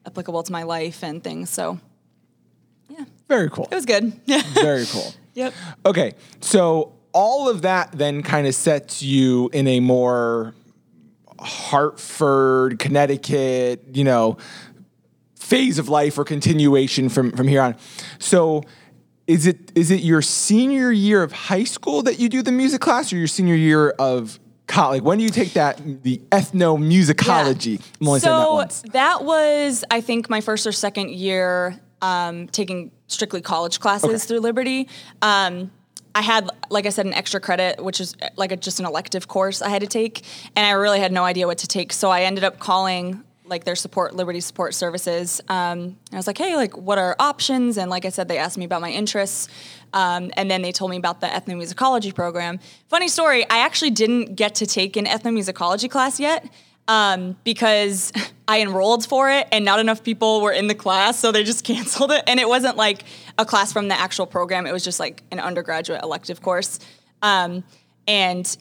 applicable 0.06 0.42
to 0.44 0.50
my 0.50 0.64
life 0.64 1.04
and 1.04 1.22
things. 1.22 1.50
So, 1.50 1.78
yeah, 2.88 3.04
Very 3.28 3.48
cool. 3.50 3.68
it 3.70 3.74
was 3.74 3.86
good. 3.86 4.12
Yeah. 4.24 4.42
Very 4.54 4.86
cool. 4.86 5.14
Yep. 5.34 5.54
Okay, 5.86 6.14
so 6.40 6.94
all 7.12 7.48
of 7.48 7.62
that 7.62 7.92
then 7.92 8.22
kind 8.24 8.48
of 8.48 8.56
sets 8.56 9.02
you 9.02 9.50
in 9.52 9.68
a 9.68 9.78
more 9.78 10.54
Hartford, 11.40 12.78
Connecticut, 12.78 13.84
you 13.92 14.04
know, 14.04 14.36
phase 15.36 15.78
of 15.78 15.88
life 15.88 16.18
or 16.18 16.24
continuation 16.24 17.08
from 17.08 17.32
from 17.32 17.48
here 17.48 17.62
on. 17.62 17.76
So 18.18 18.62
is 19.26 19.46
it 19.46 19.72
is 19.74 19.90
it 19.90 20.00
your 20.00 20.22
senior 20.22 20.90
year 20.90 21.22
of 21.22 21.32
high 21.32 21.64
school 21.64 22.02
that 22.02 22.18
you 22.18 22.28
do 22.28 22.42
the 22.42 22.52
music 22.52 22.80
class 22.80 23.12
or 23.12 23.16
your 23.16 23.26
senior 23.26 23.54
year 23.54 23.90
of 23.90 24.38
Like 24.76 25.02
when 25.02 25.18
do 25.18 25.24
you 25.24 25.30
take 25.30 25.54
that 25.54 25.80
the 26.02 26.18
ethnomusicology? 26.30 27.80
I'm 28.00 28.08
only 28.08 28.20
that 28.20 28.26
so 28.26 28.90
that 28.92 29.24
was, 29.24 29.84
I 29.90 30.00
think, 30.00 30.28
my 30.28 30.40
first 30.40 30.66
or 30.66 30.72
second 30.72 31.10
year 31.10 31.78
um, 32.02 32.48
taking 32.48 32.90
strictly 33.06 33.40
college 33.40 33.80
classes 33.80 34.08
Okay. 34.08 34.18
through 34.18 34.40
Liberty. 34.40 34.88
Um, 35.22 35.70
I 36.18 36.22
had, 36.22 36.50
like 36.68 36.84
I 36.84 36.88
said, 36.88 37.06
an 37.06 37.14
extra 37.14 37.38
credit, 37.38 37.80
which 37.80 38.00
is 38.00 38.16
uh, 38.20 38.28
like 38.34 38.50
a, 38.50 38.56
just 38.56 38.80
an 38.80 38.86
elective 38.86 39.28
course 39.28 39.62
I 39.62 39.68
had 39.68 39.82
to 39.82 39.86
take, 39.86 40.24
and 40.56 40.66
I 40.66 40.72
really 40.72 40.98
had 40.98 41.12
no 41.12 41.22
idea 41.22 41.46
what 41.46 41.58
to 41.58 41.68
take. 41.68 41.92
So 41.92 42.10
I 42.10 42.22
ended 42.22 42.42
up 42.42 42.58
calling 42.58 43.22
like 43.44 43.62
their 43.62 43.76
support, 43.76 44.16
Liberty 44.16 44.40
Support 44.40 44.74
Services. 44.74 45.40
Um, 45.48 45.96
I 46.12 46.16
was 46.16 46.26
like, 46.26 46.36
hey, 46.36 46.56
like, 46.56 46.76
what 46.76 46.98
are 46.98 47.14
options? 47.20 47.78
And 47.78 47.88
like 47.88 48.04
I 48.04 48.08
said, 48.08 48.26
they 48.26 48.36
asked 48.36 48.58
me 48.58 48.64
about 48.64 48.80
my 48.80 48.90
interests. 48.90 49.46
Um, 49.92 50.32
and 50.36 50.50
then 50.50 50.60
they 50.60 50.72
told 50.72 50.90
me 50.90 50.96
about 50.96 51.20
the 51.20 51.28
ethnomusicology 51.28 52.12
program. 52.12 52.58
Funny 52.88 53.06
story, 53.06 53.48
I 53.48 53.58
actually 53.58 53.90
didn't 53.90 54.34
get 54.34 54.56
to 54.56 54.66
take 54.66 54.96
an 54.96 55.06
ethnomusicology 55.06 55.88
class 55.88 56.18
yet 56.18 56.50
um, 56.88 57.36
because 57.44 58.12
I 58.48 58.60
enrolled 58.60 59.06
for 59.06 59.30
it 59.30 59.46
and 59.52 59.64
not 59.64 59.78
enough 59.78 60.02
people 60.02 60.40
were 60.40 60.52
in 60.52 60.66
the 60.66 60.74
class, 60.74 61.18
so 61.18 61.30
they 61.30 61.44
just 61.44 61.64
canceled 61.70 62.10
it. 62.10 62.24
And 62.26 62.40
it 62.40 62.48
wasn't 62.48 62.76
like 62.76 63.04
a 63.38 63.46
class 63.46 63.72
from 63.72 63.88
the 63.88 63.98
actual 63.98 64.26
program; 64.26 64.66
it 64.66 64.72
was 64.72 64.84
just 64.84 65.00
like 65.00 65.22
an 65.30 65.40
undergraduate 65.40 66.02
elective 66.02 66.42
course. 66.42 66.78
Um, 67.22 67.64
and 68.06 68.56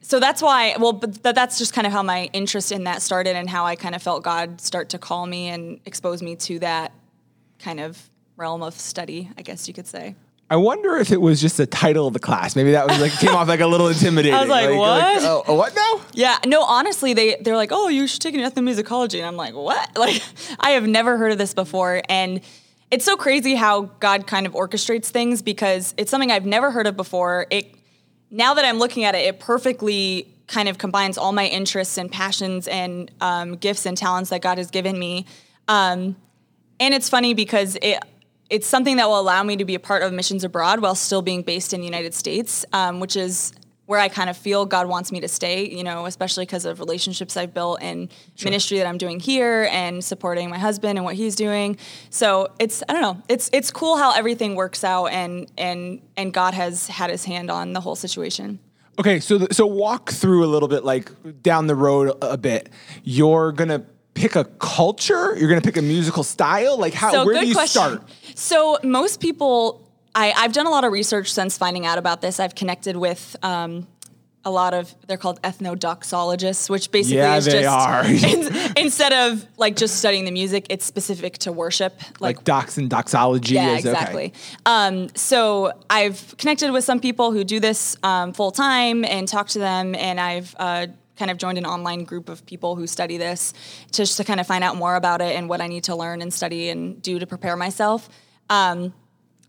so 0.00 0.20
that's 0.20 0.40
why. 0.40 0.76
Well, 0.78 0.92
but 0.92 1.22
that's 1.22 1.58
just 1.58 1.72
kind 1.72 1.86
of 1.86 1.92
how 1.92 2.02
my 2.02 2.30
interest 2.32 2.72
in 2.72 2.84
that 2.84 3.02
started, 3.02 3.36
and 3.36 3.48
how 3.48 3.64
I 3.64 3.76
kind 3.76 3.94
of 3.94 4.02
felt 4.02 4.22
God 4.22 4.60
start 4.60 4.90
to 4.90 4.98
call 4.98 5.26
me 5.26 5.48
and 5.48 5.80
expose 5.84 6.22
me 6.22 6.36
to 6.36 6.58
that 6.60 6.92
kind 7.58 7.80
of 7.80 8.10
realm 8.36 8.62
of 8.62 8.74
study, 8.74 9.30
I 9.36 9.42
guess 9.42 9.66
you 9.66 9.74
could 9.74 9.86
say. 9.86 10.14
I 10.50 10.56
wonder 10.56 10.96
if 10.96 11.12
it 11.12 11.20
was 11.20 11.42
just 11.42 11.58
the 11.58 11.66
title 11.66 12.06
of 12.06 12.14
the 12.14 12.18
class. 12.18 12.56
Maybe 12.56 12.70
that 12.70 12.88
was 12.88 12.98
like 13.00 13.12
came 13.12 13.34
off 13.34 13.48
like 13.48 13.60
a 13.60 13.66
little 13.66 13.88
intimidating. 13.88 14.32
I 14.38 14.40
was 14.40 14.48
like, 14.48 14.70
what? 14.70 15.22
oh, 15.22 15.42
oh, 15.46 15.54
what 15.54 15.74
now? 15.74 16.00
Yeah, 16.14 16.38
no, 16.46 16.62
honestly, 16.62 17.12
they 17.12 17.36
they're 17.36 17.56
like, 17.56 17.70
oh, 17.70 17.88
you 17.88 18.06
should 18.06 18.22
take 18.22 18.34
an 18.34 18.40
ethnomusicology, 18.40 19.18
and 19.18 19.26
I'm 19.26 19.36
like, 19.36 19.54
what? 19.54 19.90
Like, 19.98 20.22
I 20.60 20.70
have 20.70 20.86
never 20.86 21.18
heard 21.18 21.32
of 21.32 21.38
this 21.38 21.52
before, 21.52 22.02
and 22.08 22.40
it's 22.90 23.04
so 23.04 23.16
crazy 23.16 23.54
how 23.54 23.82
God 24.00 24.26
kind 24.26 24.46
of 24.46 24.52
orchestrates 24.54 25.06
things 25.06 25.42
because 25.42 25.94
it's 25.96 26.10
something 26.10 26.30
I've 26.30 26.46
never 26.46 26.70
heard 26.70 26.86
of 26.86 26.96
before. 26.96 27.46
It 27.50 27.74
now 28.30 28.54
that 28.54 28.64
I'm 28.64 28.78
looking 28.78 29.04
at 29.04 29.14
it, 29.14 29.18
it 29.18 29.40
perfectly 29.40 30.28
kind 30.46 30.68
of 30.68 30.78
combines 30.78 31.18
all 31.18 31.32
my 31.32 31.46
interests 31.46 31.98
and 31.98 32.10
passions 32.10 32.66
and 32.68 33.10
um, 33.20 33.56
gifts 33.56 33.86
and 33.86 33.96
talents 33.96 34.30
that 34.30 34.40
God 34.40 34.58
has 34.58 34.70
given 34.70 34.98
me. 34.98 35.26
Um, 35.68 36.16
and 36.80 36.94
it's 36.94 37.08
funny 37.08 37.34
because 37.34 37.76
it 37.82 37.98
it's 38.50 38.66
something 38.66 38.96
that 38.96 39.06
will 39.06 39.20
allow 39.20 39.42
me 39.42 39.56
to 39.56 39.64
be 39.66 39.74
a 39.74 39.80
part 39.80 40.02
of 40.02 40.10
missions 40.10 40.42
abroad 40.42 40.80
while 40.80 40.94
still 40.94 41.20
being 41.20 41.42
based 41.42 41.74
in 41.74 41.80
the 41.80 41.86
United 41.86 42.14
States, 42.14 42.64
um, 42.72 42.98
which 42.98 43.14
is 43.14 43.52
where 43.88 43.98
I 43.98 44.08
kind 44.08 44.28
of 44.28 44.36
feel 44.36 44.66
God 44.66 44.86
wants 44.86 45.10
me 45.10 45.20
to 45.20 45.28
stay. 45.28 45.66
You 45.68 45.82
know, 45.82 46.04
especially 46.06 46.44
because 46.44 46.64
of 46.64 46.78
relationships 46.78 47.36
I've 47.36 47.54
built 47.54 47.78
and 47.80 48.12
ministry 48.44 48.78
that 48.78 48.86
I'm 48.86 48.98
doing 48.98 49.18
here 49.18 49.68
and 49.72 50.04
supporting 50.04 50.50
my 50.50 50.58
husband 50.58 50.98
and 50.98 51.04
what 51.04 51.14
he's 51.14 51.34
doing. 51.34 51.78
So 52.10 52.48
it's 52.58 52.82
I 52.88 52.92
don't 52.92 53.02
know, 53.02 53.22
it's 53.28 53.48
it's 53.52 53.70
cool 53.70 53.96
how 53.96 54.14
everything 54.14 54.54
works 54.54 54.84
out 54.84 55.06
and 55.06 55.50
and 55.56 56.02
and 56.16 56.32
God 56.32 56.54
has 56.54 56.86
had 56.86 57.10
His 57.10 57.24
hand 57.24 57.50
on 57.50 57.72
the 57.72 57.80
whole 57.80 57.96
situation. 57.96 58.58
Okay, 58.98 59.20
so 59.20 59.46
so 59.52 59.64
walk 59.64 60.10
through 60.10 60.44
a 60.44 60.48
little 60.48 60.68
bit, 60.68 60.84
like 60.84 61.10
down 61.42 61.68
the 61.68 61.76
road 61.76 62.16
a, 62.20 62.36
bit. 62.36 62.68
You're 63.04 63.52
gonna 63.52 63.84
pick 64.14 64.34
a 64.34 64.44
culture. 64.44 65.36
You're 65.38 65.48
gonna 65.48 65.60
pick 65.60 65.76
a 65.76 65.82
musical 65.82 66.24
style. 66.24 66.76
Like 66.76 66.94
how? 66.94 67.12
So 67.12 67.24
where 67.24 67.40
do 67.40 67.46
you 67.46 67.54
question. 67.54 67.80
start? 67.80 68.02
So 68.34 68.78
most 68.82 69.20
people, 69.20 69.87
I, 70.18 70.32
I've 70.36 70.52
done 70.52 70.66
a 70.66 70.70
lot 70.70 70.82
of 70.82 70.90
research 70.90 71.32
since 71.32 71.56
finding 71.56 71.86
out 71.86 71.96
about 71.96 72.20
this. 72.20 72.40
I've 72.40 72.56
connected 72.56 72.96
with 72.96 73.36
um, 73.44 73.86
a 74.44 74.50
lot 74.50 74.74
of 74.74 74.92
they're 75.06 75.16
called 75.16 75.40
ethnodoxologists, 75.42 76.68
which 76.68 76.90
basically 76.90 77.18
Yeah, 77.18 77.36
is 77.36 77.44
they 77.44 77.62
just 77.62 77.68
are. 77.68 78.04
in- 78.04 78.72
instead 78.76 79.12
of 79.12 79.46
like 79.56 79.76
just 79.76 79.96
studying 79.98 80.24
the 80.24 80.32
music, 80.32 80.66
it's 80.70 80.84
specific 80.84 81.38
to 81.38 81.52
worship. 81.52 82.00
Like, 82.18 82.42
dox 82.42 82.78
and 82.78 82.90
doxology. 82.90 83.54
Yeah, 83.54 83.76
is, 83.76 83.86
okay. 83.86 83.90
exactly. 83.90 84.32
Um, 84.66 85.08
so 85.14 85.72
I've 85.88 86.34
connected 86.36 86.72
with 86.72 86.82
some 86.82 86.98
people 86.98 87.30
who 87.30 87.44
do 87.44 87.60
this 87.60 87.96
um, 88.02 88.32
full 88.32 88.50
time 88.50 89.04
and 89.04 89.28
talked 89.28 89.50
to 89.50 89.60
them, 89.60 89.94
and 89.94 90.18
I've 90.18 90.52
uh, 90.58 90.88
kind 91.16 91.30
of 91.30 91.38
joined 91.38 91.58
an 91.58 91.66
online 91.66 92.02
group 92.02 92.28
of 92.28 92.44
people 92.44 92.74
who 92.74 92.88
study 92.88 93.18
this 93.18 93.54
just 93.92 94.16
to 94.16 94.24
kind 94.24 94.40
of 94.40 94.48
find 94.48 94.64
out 94.64 94.74
more 94.74 94.96
about 94.96 95.20
it 95.20 95.36
and 95.36 95.48
what 95.48 95.60
I 95.60 95.68
need 95.68 95.84
to 95.84 95.94
learn 95.94 96.22
and 96.22 96.34
study 96.34 96.70
and 96.70 97.00
do 97.00 97.20
to 97.20 97.26
prepare 97.28 97.56
myself. 97.56 98.08
Um, 98.50 98.92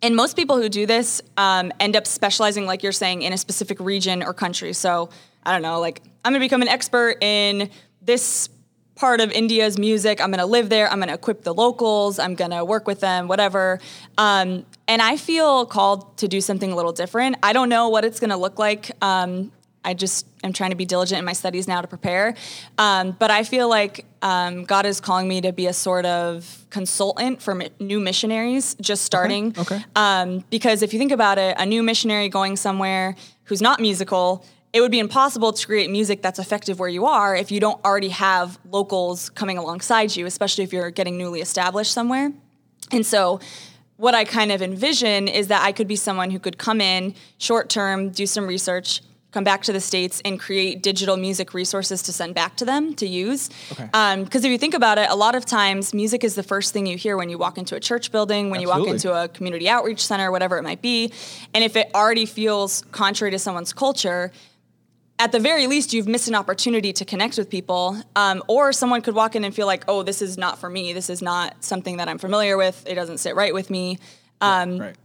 and 0.01 0.15
most 0.15 0.35
people 0.35 0.57
who 0.57 0.69
do 0.69 0.85
this 0.85 1.21
um, 1.37 1.71
end 1.79 1.95
up 1.95 2.07
specializing, 2.07 2.65
like 2.65 2.83
you're 2.83 2.91
saying, 2.91 3.21
in 3.21 3.33
a 3.33 3.37
specific 3.37 3.79
region 3.79 4.23
or 4.23 4.33
country. 4.33 4.73
So 4.73 5.09
I 5.43 5.51
don't 5.51 5.61
know, 5.61 5.79
like 5.79 6.01
I'm 6.23 6.33
gonna 6.33 6.43
become 6.43 6.61
an 6.61 6.67
expert 6.67 7.17
in 7.21 7.69
this 8.01 8.49
part 8.95 9.21
of 9.21 9.31
India's 9.31 9.77
music. 9.77 10.21
I'm 10.21 10.29
gonna 10.29 10.45
live 10.45 10.69
there. 10.69 10.91
I'm 10.91 10.99
gonna 10.99 11.13
equip 11.13 11.43
the 11.43 11.53
locals. 11.53 12.19
I'm 12.19 12.35
gonna 12.35 12.63
work 12.65 12.87
with 12.87 12.99
them, 12.99 13.27
whatever. 13.27 13.79
Um, 14.17 14.65
and 14.87 15.01
I 15.01 15.17
feel 15.17 15.65
called 15.65 16.17
to 16.17 16.27
do 16.27 16.41
something 16.41 16.71
a 16.71 16.75
little 16.75 16.91
different. 16.91 17.37
I 17.41 17.53
don't 17.53 17.69
know 17.69 17.89
what 17.89 18.03
it's 18.03 18.19
gonna 18.19 18.37
look 18.37 18.59
like. 18.59 18.91
Um, 19.01 19.51
I 19.83 19.93
just 19.93 20.25
am 20.43 20.53
trying 20.53 20.71
to 20.71 20.75
be 20.75 20.85
diligent 20.85 21.19
in 21.19 21.25
my 21.25 21.33
studies 21.33 21.67
now 21.67 21.81
to 21.81 21.87
prepare. 21.87 22.35
Um, 22.77 23.15
but 23.17 23.31
I 23.31 23.43
feel 23.43 23.69
like 23.69 24.05
um, 24.21 24.65
God 24.65 24.85
is 24.85 24.99
calling 24.99 25.27
me 25.27 25.41
to 25.41 25.53
be 25.53 25.67
a 25.67 25.73
sort 25.73 26.05
of 26.05 26.65
consultant 26.69 27.41
for 27.41 27.55
mi- 27.55 27.69
new 27.79 27.99
missionaries 27.99 28.75
just 28.81 29.03
starting. 29.03 29.55
okay. 29.57 29.83
Um, 29.95 30.43
because 30.49 30.81
if 30.81 30.93
you 30.93 30.99
think 30.99 31.11
about 31.11 31.37
it, 31.37 31.55
a 31.57 31.65
new 31.65 31.81
missionary 31.81 32.29
going 32.29 32.57
somewhere 32.57 33.15
who's 33.45 33.61
not 33.61 33.79
musical, 33.79 34.45
it 34.73 34.81
would 34.81 34.91
be 34.91 34.99
impossible 34.99 35.53
to 35.53 35.65
create 35.65 35.89
music 35.89 36.21
that's 36.21 36.39
effective 36.39 36.79
where 36.79 36.89
you 36.89 37.05
are 37.05 37.35
if 37.35 37.51
you 37.51 37.59
don't 37.59 37.83
already 37.83 38.09
have 38.09 38.59
locals 38.69 39.29
coming 39.29 39.57
alongside 39.57 40.15
you, 40.15 40.25
especially 40.25 40.63
if 40.63 40.73
you're 40.73 40.91
getting 40.91 41.17
newly 41.17 41.41
established 41.41 41.91
somewhere. 41.91 42.31
And 42.91 43.05
so, 43.05 43.39
what 43.97 44.15
I 44.15 44.23
kind 44.23 44.51
of 44.51 44.61
envision 44.61 45.27
is 45.27 45.47
that 45.47 45.61
I 45.61 45.73
could 45.73 45.87
be 45.87 45.97
someone 45.97 46.31
who 46.31 46.39
could 46.39 46.57
come 46.57 46.79
in 46.79 47.15
short 47.37 47.69
term, 47.69 48.11
do 48.11 48.25
some 48.25 48.47
research, 48.47 49.01
come 49.31 49.43
back 49.43 49.61
to 49.63 49.71
the 49.71 49.79
States 49.79 50.21
and 50.25 50.39
create 50.39 50.81
digital 50.81 51.15
music 51.15 51.53
resources 51.53 52.01
to 52.03 52.11
send 52.11 52.33
back 52.33 52.55
to 52.57 52.65
them 52.65 52.95
to 52.95 53.07
use. 53.07 53.49
Okay. 53.71 53.87
Because 54.23 54.43
if 54.43 54.51
you 54.51 54.57
think 54.57 54.73
about 54.73 54.97
it, 54.97 55.09
a 55.09 55.15
lot 55.15 55.35
of 55.35 55.45
times 55.45 55.93
music 55.93 56.23
is 56.23 56.35
the 56.35 56.43
first 56.43 56.73
thing 56.73 56.85
you 56.85 56.97
hear 56.97 57.15
when 57.15 57.29
you 57.29 57.37
walk 57.37 57.57
into 57.57 57.75
a 57.75 57.79
church 57.79 58.11
building, 58.11 58.49
when 58.49 58.59
you 58.59 58.67
walk 58.67 58.87
into 58.87 59.13
a 59.13 59.27
community 59.27 59.69
outreach 59.69 60.05
center, 60.05 60.31
whatever 60.31 60.57
it 60.57 60.63
might 60.63 60.81
be. 60.81 61.13
And 61.53 61.63
if 61.63 61.75
it 61.75 61.91
already 61.93 62.25
feels 62.25 62.81
contrary 62.91 63.31
to 63.31 63.39
someone's 63.39 63.73
culture, 63.73 64.31
at 65.19 65.33
the 65.33 65.39
very 65.39 65.67
least, 65.67 65.93
you've 65.93 66.07
missed 66.07 66.29
an 66.29 66.35
opportunity 66.35 66.93
to 66.93 67.03
connect 67.03 67.37
with 67.37 67.49
people. 67.49 68.01
Um, 68.15 68.41
or 68.47 68.71
someone 68.71 69.01
could 69.01 69.15
walk 69.15 69.35
in 69.35 69.43
and 69.43 69.53
feel 69.53 69.67
like, 69.67 69.83
oh, 69.89 70.01
this 70.01 70.21
is 70.21 70.37
not 70.37 70.59
for 70.59 70.69
me. 70.69 70.93
This 70.93 71.09
is 71.09 71.21
not 71.21 71.61
something 71.63 71.97
that 71.97 72.07
I'm 72.07 72.17
familiar 72.17 72.55
with. 72.55 72.83
It 72.87 72.95
doesn't 72.95 73.17
sit 73.17 73.35
right 73.35 73.53
with 73.53 73.69
me. 73.69 73.99
Um, 74.41 74.77
Right. 74.77 74.95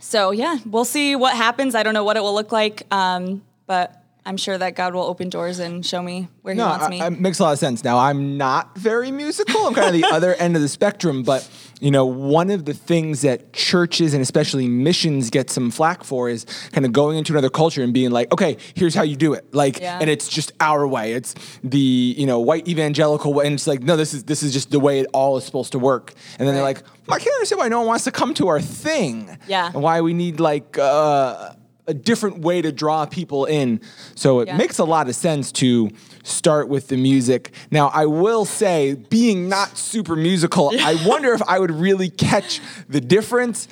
So, 0.00 0.32
yeah, 0.32 0.58
we'll 0.66 0.84
see 0.84 1.14
what 1.14 1.36
happens. 1.36 1.76
I 1.76 1.84
don't 1.84 1.94
know 1.94 2.02
what 2.02 2.16
it 2.16 2.24
will 2.24 2.34
look 2.34 2.50
like, 2.50 2.82
um, 2.90 3.40
but 3.66 3.98
I'm 4.24 4.36
sure 4.36 4.56
that 4.56 4.76
God 4.76 4.94
will 4.94 5.02
open 5.02 5.30
doors 5.30 5.58
and 5.58 5.84
show 5.84 6.00
me 6.00 6.28
where 6.42 6.54
No, 6.54 6.64
He 6.66 6.70
wants 6.70 6.88
me. 6.90 7.00
I- 7.00 7.08
it 7.08 7.18
makes 7.18 7.40
a 7.40 7.42
lot 7.42 7.54
of 7.54 7.58
sense. 7.58 7.82
Now, 7.82 7.98
I'm 7.98 8.36
not 8.38 8.78
very 8.78 9.10
musical. 9.10 9.66
I'm 9.66 9.74
kind 9.74 9.88
of 9.88 10.00
the 10.00 10.04
other 10.12 10.34
end 10.34 10.54
of 10.54 10.62
the 10.62 10.68
spectrum. 10.68 11.24
But, 11.24 11.48
you 11.80 11.90
know, 11.90 12.06
one 12.06 12.48
of 12.50 12.64
the 12.64 12.72
things 12.72 13.22
that 13.22 13.52
churches 13.52 14.14
and 14.14 14.22
especially 14.22 14.68
missions 14.68 15.28
get 15.28 15.50
some 15.50 15.72
flack 15.72 16.04
for 16.04 16.28
is 16.28 16.44
kind 16.70 16.86
of 16.86 16.92
going 16.92 17.18
into 17.18 17.32
another 17.32 17.50
culture 17.50 17.82
and 17.82 17.92
being 17.92 18.12
like, 18.12 18.32
okay, 18.32 18.58
here's 18.74 18.94
how 18.94 19.02
you 19.02 19.16
do 19.16 19.32
it. 19.32 19.52
Like, 19.52 19.80
Yeah. 19.80 19.98
and 20.00 20.08
it's 20.08 20.28
just 20.28 20.52
our 20.60 20.86
way. 20.86 21.14
It's 21.14 21.34
the, 21.64 21.80
you 21.80 22.24
know, 22.26 22.38
white 22.38 22.68
evangelical 22.68 23.34
way. 23.34 23.46
And 23.46 23.54
it's 23.54 23.66
like, 23.66 23.82
no, 23.82 23.96
this 23.96 24.14
is, 24.14 24.22
this 24.22 24.44
is 24.44 24.52
just 24.52 24.70
the 24.70 24.78
way 24.78 25.00
it 25.00 25.08
all 25.12 25.36
is 25.36 25.42
supposed 25.44 25.72
to 25.72 25.80
work. 25.80 26.14
And 26.38 26.46
then 26.46 26.54
they're 26.54 26.62
like, 26.62 26.84
well, 27.08 27.16
I 27.16 27.18
can't 27.18 27.34
understand 27.34 27.58
why 27.58 27.66
no 27.66 27.78
one 27.80 27.88
wants 27.88 28.04
to 28.04 28.12
come 28.12 28.34
to 28.34 28.46
our 28.46 28.60
thing. 28.60 29.36
Yeah. 29.48 29.66
And 29.74 29.82
why 29.82 30.00
we 30.00 30.14
need 30.14 30.38
like, 30.38 30.78
uh, 30.78 31.54
a 31.86 31.94
different 31.94 32.38
way 32.38 32.62
to 32.62 32.70
draw 32.70 33.04
people 33.06 33.44
in. 33.44 33.80
So 34.14 34.40
it 34.40 34.48
Yeah. 34.48 34.56
makes 34.56 34.78
a 34.78 34.84
lot 34.84 35.08
of 35.08 35.16
sense 35.16 35.50
to 35.52 35.90
start 36.22 36.68
with 36.68 36.88
the 36.88 36.96
music. 36.96 37.52
Now, 37.70 37.90
I 37.92 38.06
will 38.06 38.44
say, 38.44 38.94
being 38.94 39.48
not 39.48 39.76
super 39.76 40.14
musical, 40.14 40.72
I 40.80 40.94
wonder 41.06 41.32
if 41.32 41.42
I 41.42 41.58
would 41.58 41.72
really 41.72 42.08
catch 42.08 42.60
the 42.88 43.00
difference. 43.00 43.66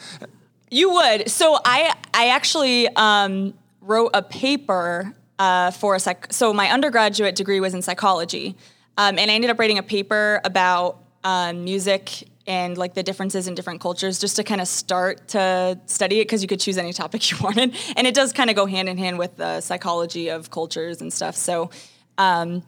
You 0.71 0.90
would. 0.90 1.31
So 1.31 1.59
I 1.64 1.95
I 2.14 2.29
actually 2.29 2.88
um, 2.97 3.55
wrote 3.81 4.11
a 4.14 4.23
paper 4.23 5.14
uh, 5.38 5.71
for 5.71 5.95
a 5.95 6.00
psych. 6.00 6.33
So 6.33 6.52
my 6.52 6.69
undergraduate 6.71 7.35
degree 7.35 7.61
was 7.61 7.75
in 7.75 7.83
psychology, 7.83 8.57
um, 8.97 9.19
and 9.19 9.31
I 9.31 9.35
ended 9.35 9.50
up 9.50 9.59
writing 9.59 9.79
a 9.79 9.83
paper 9.83 10.40
about 10.45 10.99
um, 11.25 11.64
music 11.64 12.29
and 12.50 12.76
like 12.76 12.92
the 12.95 13.02
differences 13.02 13.47
in 13.49 13.54
different 13.54 13.80
cultures, 13.80 14.19
just 14.19 14.37
to 14.37 14.42
kind 14.45 14.61
of 14.61 14.69
start 14.69 15.28
to 15.28 15.78
study 15.87 16.16
it 16.21 16.25
because 16.25 16.42
you 16.42 16.49
could 16.49 16.61
choose 16.61 16.78
any 16.78 16.92
topic 16.92 17.21
you 17.30 17.37
wanted, 17.40 17.75
and 17.97 18.07
it 18.07 18.14
does 18.14 18.33
kind 18.33 18.50
of 18.50 18.57
go 18.57 18.66
hand 18.66 18.88
in 18.88 18.99
hand 18.99 19.19
with 19.19 19.37
the 19.37 19.61
psychology 19.61 20.28
of 20.28 20.50
cultures 20.50 21.00
and 21.00 21.12
stuff. 21.12 21.37
So. 21.37 21.71
Um, 22.19 22.62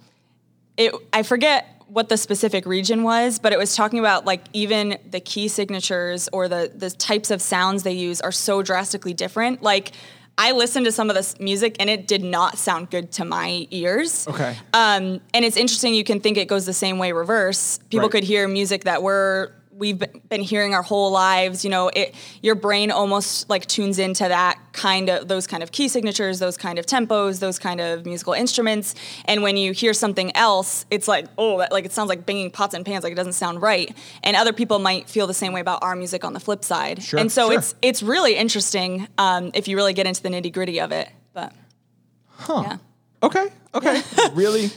it 0.78 0.94
I 1.12 1.22
forget 1.22 1.66
what 1.88 2.08
the 2.08 2.16
specific 2.16 2.64
region 2.64 3.02
was, 3.02 3.38
but 3.38 3.52
it 3.52 3.58
was 3.58 3.76
talking 3.76 3.98
about 3.98 4.24
like 4.24 4.40
even 4.54 4.96
the 5.10 5.20
key 5.20 5.48
signatures 5.48 6.28
or 6.32 6.48
the 6.48 6.72
the 6.74 6.88
types 6.90 7.30
of 7.30 7.42
sounds 7.42 7.82
they 7.82 7.92
use 7.92 8.22
are 8.22 8.32
so 8.32 8.62
drastically 8.62 9.12
different. 9.12 9.62
Like 9.62 9.92
I 10.38 10.52
listened 10.52 10.86
to 10.86 10.92
some 10.92 11.10
of 11.10 11.16
this 11.16 11.38
music 11.38 11.76
and 11.78 11.90
it 11.90 12.08
did 12.08 12.24
not 12.24 12.56
sound 12.56 12.90
good 12.90 13.12
to 13.12 13.24
my 13.26 13.66
ears. 13.70 14.26
Okay. 14.26 14.56
Um, 14.72 15.20
and 15.34 15.44
it's 15.44 15.58
interesting. 15.58 15.92
You 15.94 16.04
can 16.04 16.20
think 16.20 16.38
it 16.38 16.48
goes 16.48 16.64
the 16.64 16.72
same 16.72 16.96
way 16.98 17.12
reverse. 17.12 17.78
People 17.90 18.06
Right. 18.08 18.12
could 18.12 18.24
hear 18.24 18.48
music 18.48 18.84
that 18.84 19.02
we're 19.02 19.50
we've 19.72 20.02
been 20.28 20.40
hearing 20.40 20.74
our 20.74 20.82
whole 20.82 21.10
lives. 21.10 21.64
You 21.64 21.70
know, 21.70 21.90
it 21.94 22.14
your 22.42 22.54
brain 22.54 22.90
almost 22.90 23.48
like 23.48 23.66
tunes 23.66 23.98
into 23.98 24.24
that 24.24 24.58
kind 24.72 25.08
of 25.08 25.28
those 25.28 25.46
kind 25.46 25.62
of 25.62 25.72
key 25.72 25.88
signatures, 25.88 26.38
those 26.38 26.56
kind 26.56 26.78
of 26.78 26.86
tempos, 26.86 27.40
those 27.40 27.58
kind 27.58 27.80
of 27.80 28.04
musical 28.04 28.32
instruments. 28.32 28.94
And 29.24 29.42
when 29.42 29.56
you 29.56 29.72
hear 29.72 29.94
something 29.94 30.34
else, 30.36 30.86
it's 30.90 31.08
like 31.08 31.26
oh, 31.38 31.58
that, 31.58 31.72
like 31.72 31.84
it 31.84 31.92
sounds 31.92 32.08
like 32.08 32.26
banging 32.26 32.50
pots 32.50 32.74
and 32.74 32.84
pans. 32.84 33.04
Like 33.04 33.12
it 33.12 33.16
doesn't 33.16 33.34
sound 33.34 33.62
right. 33.62 33.96
And 34.22 34.36
other 34.36 34.52
people 34.52 34.78
might 34.78 35.08
feel 35.08 35.26
the 35.26 35.34
same 35.34 35.52
way 35.52 35.60
about 35.60 35.82
our 35.82 35.96
music 35.96 36.24
on 36.24 36.32
the 36.32 36.40
flip 36.40 36.64
side. 36.64 37.02
Sure, 37.02 37.18
and 37.18 37.30
so 37.30 37.48
sure. 37.48 37.58
it's 37.58 37.74
it's 37.82 38.02
really 38.02 38.36
interesting 38.36 39.08
um, 39.18 39.50
if 39.54 39.68
you 39.68 39.76
really 39.76 39.94
get 39.94 40.06
into 40.06 40.22
the 40.22 40.28
nitty 40.28 40.52
gritty 40.52 40.80
of 40.80 40.92
it. 40.92 41.08
But 41.32 41.52
yeah. 42.48 42.76
Okay. 43.22 43.48
Okay. 43.74 44.02
really. 44.34 44.70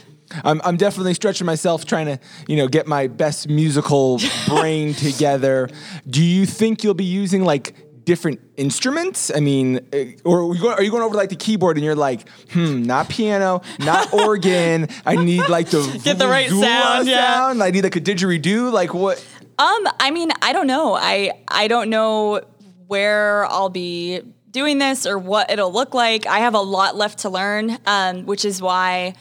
I'm, 0.44 0.60
I'm 0.64 0.76
definitely 0.76 1.14
stretching 1.14 1.46
myself 1.46 1.84
trying 1.84 2.06
to, 2.06 2.18
you 2.48 2.56
know, 2.56 2.68
get 2.68 2.86
my 2.86 3.06
best 3.06 3.48
musical 3.48 4.20
brain 4.48 4.94
together. 4.94 5.68
Do 6.08 6.22
you 6.22 6.46
think 6.46 6.84
you'll 6.84 6.94
be 6.94 7.04
using 7.04 7.44
like 7.44 7.74
different 8.04 8.40
instruments? 8.56 9.30
I 9.34 9.40
mean, 9.40 9.80
eh, 9.92 10.12
or 10.24 10.40
are 10.40 10.54
you, 10.54 10.60
going, 10.60 10.74
are 10.74 10.82
you 10.82 10.90
going 10.90 11.02
over 11.02 11.14
like 11.14 11.28
the 11.28 11.36
keyboard 11.36 11.76
and 11.76 11.84
you're 11.84 11.94
like, 11.94 12.28
hmm, 12.50 12.82
not 12.82 13.08
piano, 13.08 13.62
not 13.80 14.12
organ. 14.24 14.88
I 15.04 15.16
need 15.16 15.48
like 15.48 15.68
the 15.68 16.00
Get 16.02 16.18
the 16.18 16.28
right 16.28 16.48
vuvuzela 16.48 17.04
sound, 17.04 17.08
yeah. 17.08 17.52
I 17.60 17.70
need 17.70 17.84
like 17.84 17.96
a 17.96 18.00
didgeridoo. 18.00 18.72
Like 18.72 18.94
what? 18.94 19.24
Um, 19.58 19.88
I 20.00 20.10
mean, 20.10 20.30
I 20.42 20.52
don't 20.52 20.66
know. 20.66 20.94
I 20.94 21.32
I 21.48 21.68
don't 21.68 21.90
know 21.90 22.40
where 22.86 23.46
I'll 23.46 23.70
be 23.70 24.22
doing 24.50 24.78
this 24.78 25.06
or 25.06 25.18
what 25.18 25.50
it'll 25.50 25.72
look 25.72 25.92
like. 25.92 26.26
I 26.26 26.38
have 26.38 26.54
a 26.54 26.60
lot 26.60 26.96
left 26.96 27.20
to 27.20 27.30
learn, 27.30 27.78
um, 27.86 28.24
which 28.26 28.44
is 28.44 28.62
why 28.62 29.14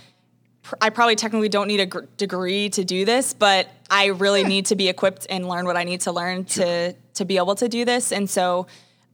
I 0.82 0.90
probably 0.90 1.16
technically 1.16 1.50
don't 1.50 1.68
need 1.68 1.80
a 1.80 1.86
gr- 1.86 2.02
degree 2.18 2.70
to 2.70 2.84
do 2.84 3.06
this, 3.06 3.34
but 3.34 3.70
I 3.90 4.08
really 4.08 4.44
need 4.44 4.68
to 4.68 4.76
be 4.76 4.90
equipped 4.90 5.28
and 5.30 5.48
learn 5.48 5.66
what 5.66 5.78
I 5.78 5.84
need 5.84 6.02
to 6.02 6.12
learn 6.12 6.46
to 6.46 6.94
to 6.94 7.26
be 7.26 7.38
able 7.38 7.56
to 7.56 7.70
do 7.70 7.86
this. 7.86 8.12
And 8.12 8.30
so 8.30 8.68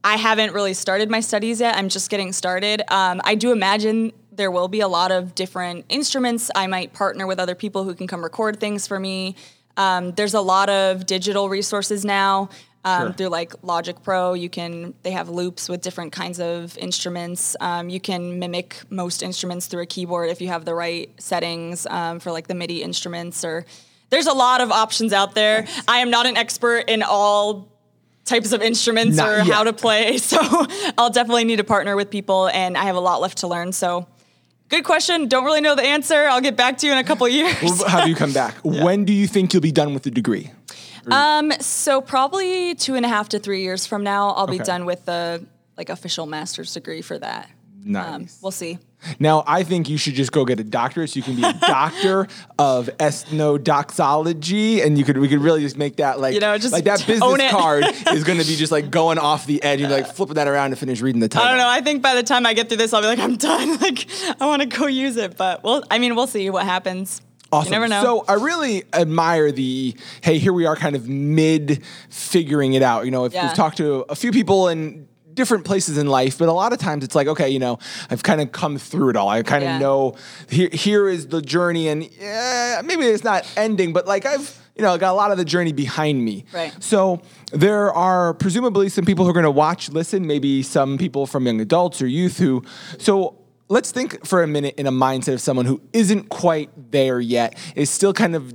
I 0.04 0.16
haven't 0.16 0.52
really 0.52 0.74
started 0.74 1.10
my 1.10 1.20
studies 1.20 1.60
yet. 1.60 1.76
I'm 1.76 1.88
just 1.88 2.10
getting 2.10 2.32
started. 2.32 2.82
Um, 2.88 3.20
I 3.24 3.34
do 3.34 3.52
imagine 3.52 4.12
there 4.32 4.50
will 4.50 4.68
be 4.68 4.80
a 4.80 4.88
lot 4.88 5.12
of 5.12 5.34
different 5.34 5.84
instruments. 5.88 6.50
I 6.54 6.66
might 6.66 6.92
partner 6.92 7.26
with 7.26 7.38
other 7.38 7.54
people 7.54 7.84
who 7.84 7.94
can 7.94 8.06
come 8.06 8.22
record 8.22 8.58
things 8.58 8.86
for 8.86 8.98
me. 8.98 9.36
Um, 9.76 10.12
there's 10.12 10.34
a 10.34 10.40
lot 10.40 10.68
of 10.68 11.06
digital 11.06 11.48
resources 11.48 12.04
now 12.04 12.48
um, 12.84 13.00
Sure. 13.08 13.12
through 13.12 13.28
like 13.28 13.54
Logic 13.62 13.96
Pro. 14.02 14.34
You 14.34 14.48
can 14.48 14.94
they 15.02 15.12
have 15.12 15.28
loops 15.28 15.68
with 15.68 15.80
different 15.82 16.12
kinds 16.12 16.40
of 16.40 16.76
instruments. 16.78 17.56
Um, 17.60 17.88
you 17.88 18.00
can 18.00 18.38
mimic 18.38 18.82
most 18.90 19.22
instruments 19.22 19.66
through 19.66 19.82
a 19.82 19.86
keyboard 19.86 20.30
if 20.30 20.40
you 20.40 20.48
have 20.48 20.64
the 20.64 20.74
right 20.74 21.10
settings 21.18 21.86
um, 21.86 22.18
for 22.20 22.32
like 22.32 22.48
the 22.48 22.54
MIDI 22.54 22.82
instruments. 22.82 23.44
Or 23.44 23.64
there's 24.10 24.26
a 24.26 24.32
lot 24.34 24.60
of 24.60 24.70
options 24.72 25.12
out 25.12 25.34
there. 25.34 25.66
I 25.88 25.98
am 25.98 26.10
not 26.10 26.26
an 26.26 26.36
expert 26.36 26.84
in 26.88 27.02
all 27.02 27.68
types 28.24 28.52
of 28.52 28.62
instruments 28.62 29.16
Not 29.16 29.28
or 29.28 29.36
yet. 29.38 29.46
how 29.48 29.64
to 29.64 29.72
play, 29.72 30.16
so 30.30 30.38
I'll 30.98 31.10
definitely 31.10 31.44
need 31.44 31.56
to 31.56 31.64
partner 31.64 31.96
with 31.96 32.08
people, 32.10 32.48
and 32.48 32.76
I 32.76 32.84
have 32.84 32.96
a 32.96 33.00
lot 33.00 33.20
left 33.20 33.38
to 33.38 33.46
learn. 33.48 33.72
So. 33.72 34.06
Good 34.68 34.84
question. 34.84 35.28
Don't 35.28 35.44
really 35.44 35.60
know 35.60 35.74
the 35.74 35.82
answer. 35.82 36.14
I'll 36.28 36.40
get 36.40 36.56
back 36.56 36.78
to 36.78 36.86
you 36.86 36.92
in 36.92 36.98
a 36.98 37.04
couple 37.04 37.28
years. 37.38 37.54
We'll 37.62 37.86
have 37.88 38.08
you 38.08 38.14
come 38.14 38.32
back. 38.32 38.54
When 38.64 39.04
do 39.04 39.12
you 39.12 39.26
think 39.26 39.52
you'll 39.52 39.60
be 39.60 39.70
done 39.70 39.92
with 39.92 40.02
the 40.04 40.10
degree? 40.10 40.50
Um, 41.10 41.52
so 41.60 42.00
probably 42.00 42.74
two 42.74 42.94
and 42.94 43.04
a 43.04 43.08
half 43.08 43.28
to 43.30 43.38
three 43.38 43.62
years 43.62 43.86
from 43.86 44.02
now, 44.04 44.30
I'll 44.30 44.46
be 44.46 44.56
Okay. 44.56 44.64
done 44.64 44.84
with 44.84 45.04
the 45.06 45.44
like 45.76 45.88
official 45.88 46.26
master's 46.26 46.72
degree 46.74 47.02
for 47.02 47.18
that. 47.18 47.46
Um, 47.84 47.90
Nice. 47.92 48.38
we'll 48.40 48.52
see. 48.52 48.78
Now, 49.18 49.42
I 49.44 49.64
think 49.64 49.88
you 49.88 49.96
should 49.98 50.14
just 50.14 50.30
go 50.30 50.44
get 50.44 50.60
a 50.60 50.64
doctorate 50.64 51.10
so 51.10 51.16
you 51.16 51.24
can 51.24 51.34
be 51.34 51.42
a 51.42 51.52
doctor 51.66 52.28
of 52.56 52.88
ethnodoxology, 53.00 54.84
and 54.84 54.96
you 54.96 55.04
could 55.04 55.18
we 55.18 55.26
could 55.28 55.40
really 55.40 55.60
just 55.60 55.76
make 55.76 55.96
that 55.96 56.20
like 56.20 56.34
You 56.34 56.40
know, 56.40 56.56
just 56.58 56.72
like 56.72 56.84
that 56.84 57.04
business 57.06 57.40
it. 57.40 57.50
card 57.50 57.84
is 58.12 58.22
going 58.24 58.38
to 58.38 58.46
be 58.46 58.54
just 58.56 58.70
like 58.70 58.90
going 58.90 59.18
off 59.18 59.46
the 59.46 59.62
edge. 59.62 59.80
You're 59.80 59.88
like 59.90 60.06
flipping 60.06 60.34
that 60.34 60.46
around 60.48 60.70
to 60.70 60.76
finish 60.76 61.00
reading 61.00 61.20
the 61.20 61.28
title. 61.28 61.48
I 61.48 61.50
don't 61.50 61.58
know. 61.58 61.68
I 61.68 61.80
think 61.80 62.02
by 62.02 62.14
the 62.14 62.22
time 62.22 62.46
I 62.46 62.54
get 62.54 62.68
through 62.68 62.76
this, 62.78 62.92
I'll 62.92 63.00
be 63.00 63.06
like, 63.08 63.18
I'm 63.18 63.36
done. 63.36 63.70
Like, 63.82 64.06
I 64.40 64.46
want 64.46 64.62
to 64.62 64.68
go 64.68 64.86
use 64.86 65.16
it. 65.16 65.36
But 65.36 65.64
well, 65.64 65.82
I 65.90 65.98
mean, 65.98 66.14
we'll 66.14 66.26
see 66.28 66.48
what 66.50 66.64
happens. 66.64 67.20
Awesome. 67.52 67.66
You 67.72 67.78
never 67.80 67.88
know. 67.88 68.02
So 68.02 68.24
I 68.26 68.34
really 68.34 68.84
admire 68.94 69.52
the 69.52 69.94
hey, 70.22 70.38
here 70.38 70.52
we 70.54 70.64
are, 70.66 70.74
kind 70.74 70.96
of 70.96 71.08
mid 71.08 71.82
figuring 72.08 72.72
it 72.72 72.82
out. 72.82 73.04
You 73.04 73.10
know, 73.10 73.24
if 73.26 73.34
Yeah. 73.34 73.46
we've 73.46 73.54
talked 73.54 73.76
to 73.76 74.04
a 74.08 74.14
few 74.14 74.32
people 74.32 74.68
in 74.68 75.06
different 75.34 75.64
places 75.64 75.98
in 75.98 76.06
life, 76.06 76.38
but 76.38 76.48
a 76.48 76.52
lot 76.52 76.72
of 76.72 76.78
times 76.78 77.04
it's 77.04 77.14
like, 77.14 77.26
okay, 77.26 77.48
you 77.50 77.58
know, 77.58 77.78
I've 78.10 78.22
kind 78.22 78.40
of 78.40 78.52
come 78.52 78.78
through 78.78 79.10
it 79.10 79.16
all. 79.16 79.28
I 79.28 79.42
kind 79.42 79.62
of 79.64 79.70
Yeah. 79.70 79.78
know 79.78 80.14
here 80.48 80.70
here 80.72 81.08
is 81.08 81.26
the 81.28 81.42
journey, 81.42 81.88
and 81.88 82.08
yeah, 82.20 82.80
maybe 82.84 83.04
it's 83.06 83.24
not 83.24 83.46
ending, 83.56 83.92
but 83.92 84.06
like 84.06 84.24
I've 84.26 84.58
you 84.76 84.82
know 84.82 84.96
got 84.96 85.12
a 85.12 85.16
lot 85.16 85.30
of 85.30 85.36
the 85.36 85.44
journey 85.44 85.72
behind 85.72 86.24
me. 86.24 86.46
Right. 86.54 86.72
So 86.80 87.20
there 87.52 87.92
are 87.92 88.32
presumably 88.32 88.88
some 88.88 89.04
people 89.04 89.26
who 89.26 89.30
are 89.30 89.34
going 89.34 89.44
to 89.44 89.50
watch, 89.50 89.90
listen, 89.90 90.26
maybe 90.26 90.62
some 90.62 90.96
people 90.96 91.26
from 91.26 91.44
young 91.44 91.60
adults 91.60 92.00
or 92.00 92.06
youth 92.06 92.38
who. 92.38 92.62
So 92.98 93.36
let's 93.72 93.90
think 93.90 94.24
for 94.26 94.42
a 94.42 94.46
minute 94.46 94.74
in 94.76 94.86
a 94.86 94.92
mindset 94.92 95.32
of 95.32 95.40
someone 95.40 95.64
who 95.64 95.80
isn't 95.92 96.28
quite 96.28 96.70
there 96.92 97.18
yet, 97.18 97.58
is 97.74 97.88
still 97.88 98.12
kind 98.12 98.36
of 98.36 98.54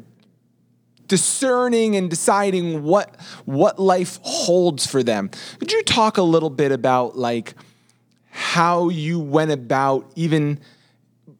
discerning 1.08 1.96
and 1.96 2.10
deciding 2.10 2.84
what 2.84 3.20
what 3.46 3.80
life 3.80 4.20
holds 4.22 4.86
for 4.86 5.02
them. 5.02 5.30
Could 5.60 5.72
you 5.72 5.82
talk 5.84 6.18
a 6.18 6.22
little 6.22 6.52
bit 6.52 6.72
about 6.72 7.18
like 7.18 7.56
how 8.30 8.90
you 8.90 9.20
went 9.20 9.52
about 9.52 10.12
even 10.16 10.60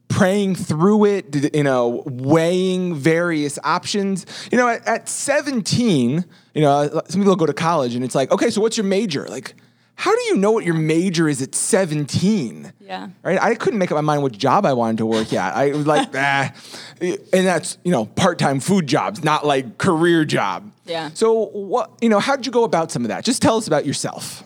praying 0.08 0.56
through 0.56 1.06
it, 1.06 1.56
you 1.56 1.64
know, 1.64 2.02
weighing 2.08 2.96
various 2.96 3.60
options. 3.64 4.26
You 4.52 4.58
know, 4.58 4.68
at, 4.70 4.88
at 4.88 5.10
17, 5.10 6.26
you 6.56 6.62
know, 6.62 7.02
some 7.10 7.22
people 7.22 7.36
go 7.36 7.46
to 7.46 7.54
college 7.54 7.94
and 7.94 8.04
it's 8.04 8.16
like, 8.16 8.32
okay, 8.32 8.50
so 8.50 8.62
what's 8.62 8.78
your 8.78 8.86
major? 8.86 9.28
Like, 9.28 9.54
how 10.00 10.16
do 10.16 10.22
you 10.26 10.38
know 10.38 10.52
what 10.52 10.64
your 10.64 10.76
major 10.76 11.28
is 11.28 11.42
at 11.42 11.56
17? 11.56 12.72
Yeah. 12.80 13.10
Right? 13.24 13.42
I 13.42 13.56
couldn't 13.56 13.80
make 13.80 13.92
up 13.92 13.96
my 13.96 14.02
mind 14.02 14.22
which 14.22 14.38
job 14.38 14.64
I 14.64 14.74
wanted 14.74 15.00
to 15.00 15.08
work 15.08 15.34
at. 15.34 15.56
I 15.56 15.72
was 15.72 15.88
like, 15.88 16.10
ah. 16.14 16.54
And 17.02 17.20
that's, 17.34 17.80
you 17.84 17.92
know, 17.92 18.06
part-time 18.06 18.60
food 18.60 18.86
jobs, 18.86 19.24
not 19.24 19.44
like 19.44 19.80
career 19.80 20.24
job. 20.24 20.72
Yeah. 20.86 21.10
So 21.16 21.48
what, 21.48 21.92
you 22.00 22.10
know, 22.10 22.20
how 22.20 22.36
did 22.36 22.46
you 22.46 22.52
go 22.52 22.64
about 22.64 22.92
some 22.92 23.06
of 23.06 23.08
that? 23.08 23.26
Just 23.26 23.42
tell 23.42 23.58
us 23.58 23.66
about 23.66 23.88
yourself. 23.88 24.44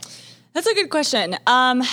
That's 0.53 0.67
a 0.67 0.73
good 0.73 0.89
question. 0.89 1.35
Um, 1.45 1.83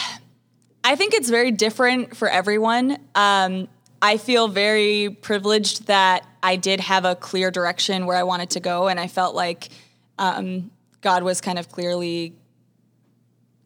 I 0.84 0.94
think 0.94 1.12
it's 1.12 1.28
very 1.28 1.50
different 1.50 2.16
for 2.16 2.28
everyone. 2.28 2.96
Um, 3.16 3.66
I 4.00 4.18
feel 4.18 4.46
very 4.46 5.16
privileged 5.20 5.88
that 5.88 6.24
I 6.44 6.54
did 6.54 6.78
have 6.78 7.04
a 7.04 7.16
clear 7.16 7.50
direction 7.50 8.06
where 8.06 8.16
I 8.16 8.22
wanted 8.22 8.50
to 8.50 8.60
go, 8.60 8.86
and 8.86 9.00
I 9.00 9.08
felt 9.08 9.34
like 9.34 9.68
um, 10.16 10.70
God 11.00 11.24
was 11.24 11.40
kind 11.40 11.58
of 11.58 11.68
clearly 11.70 12.34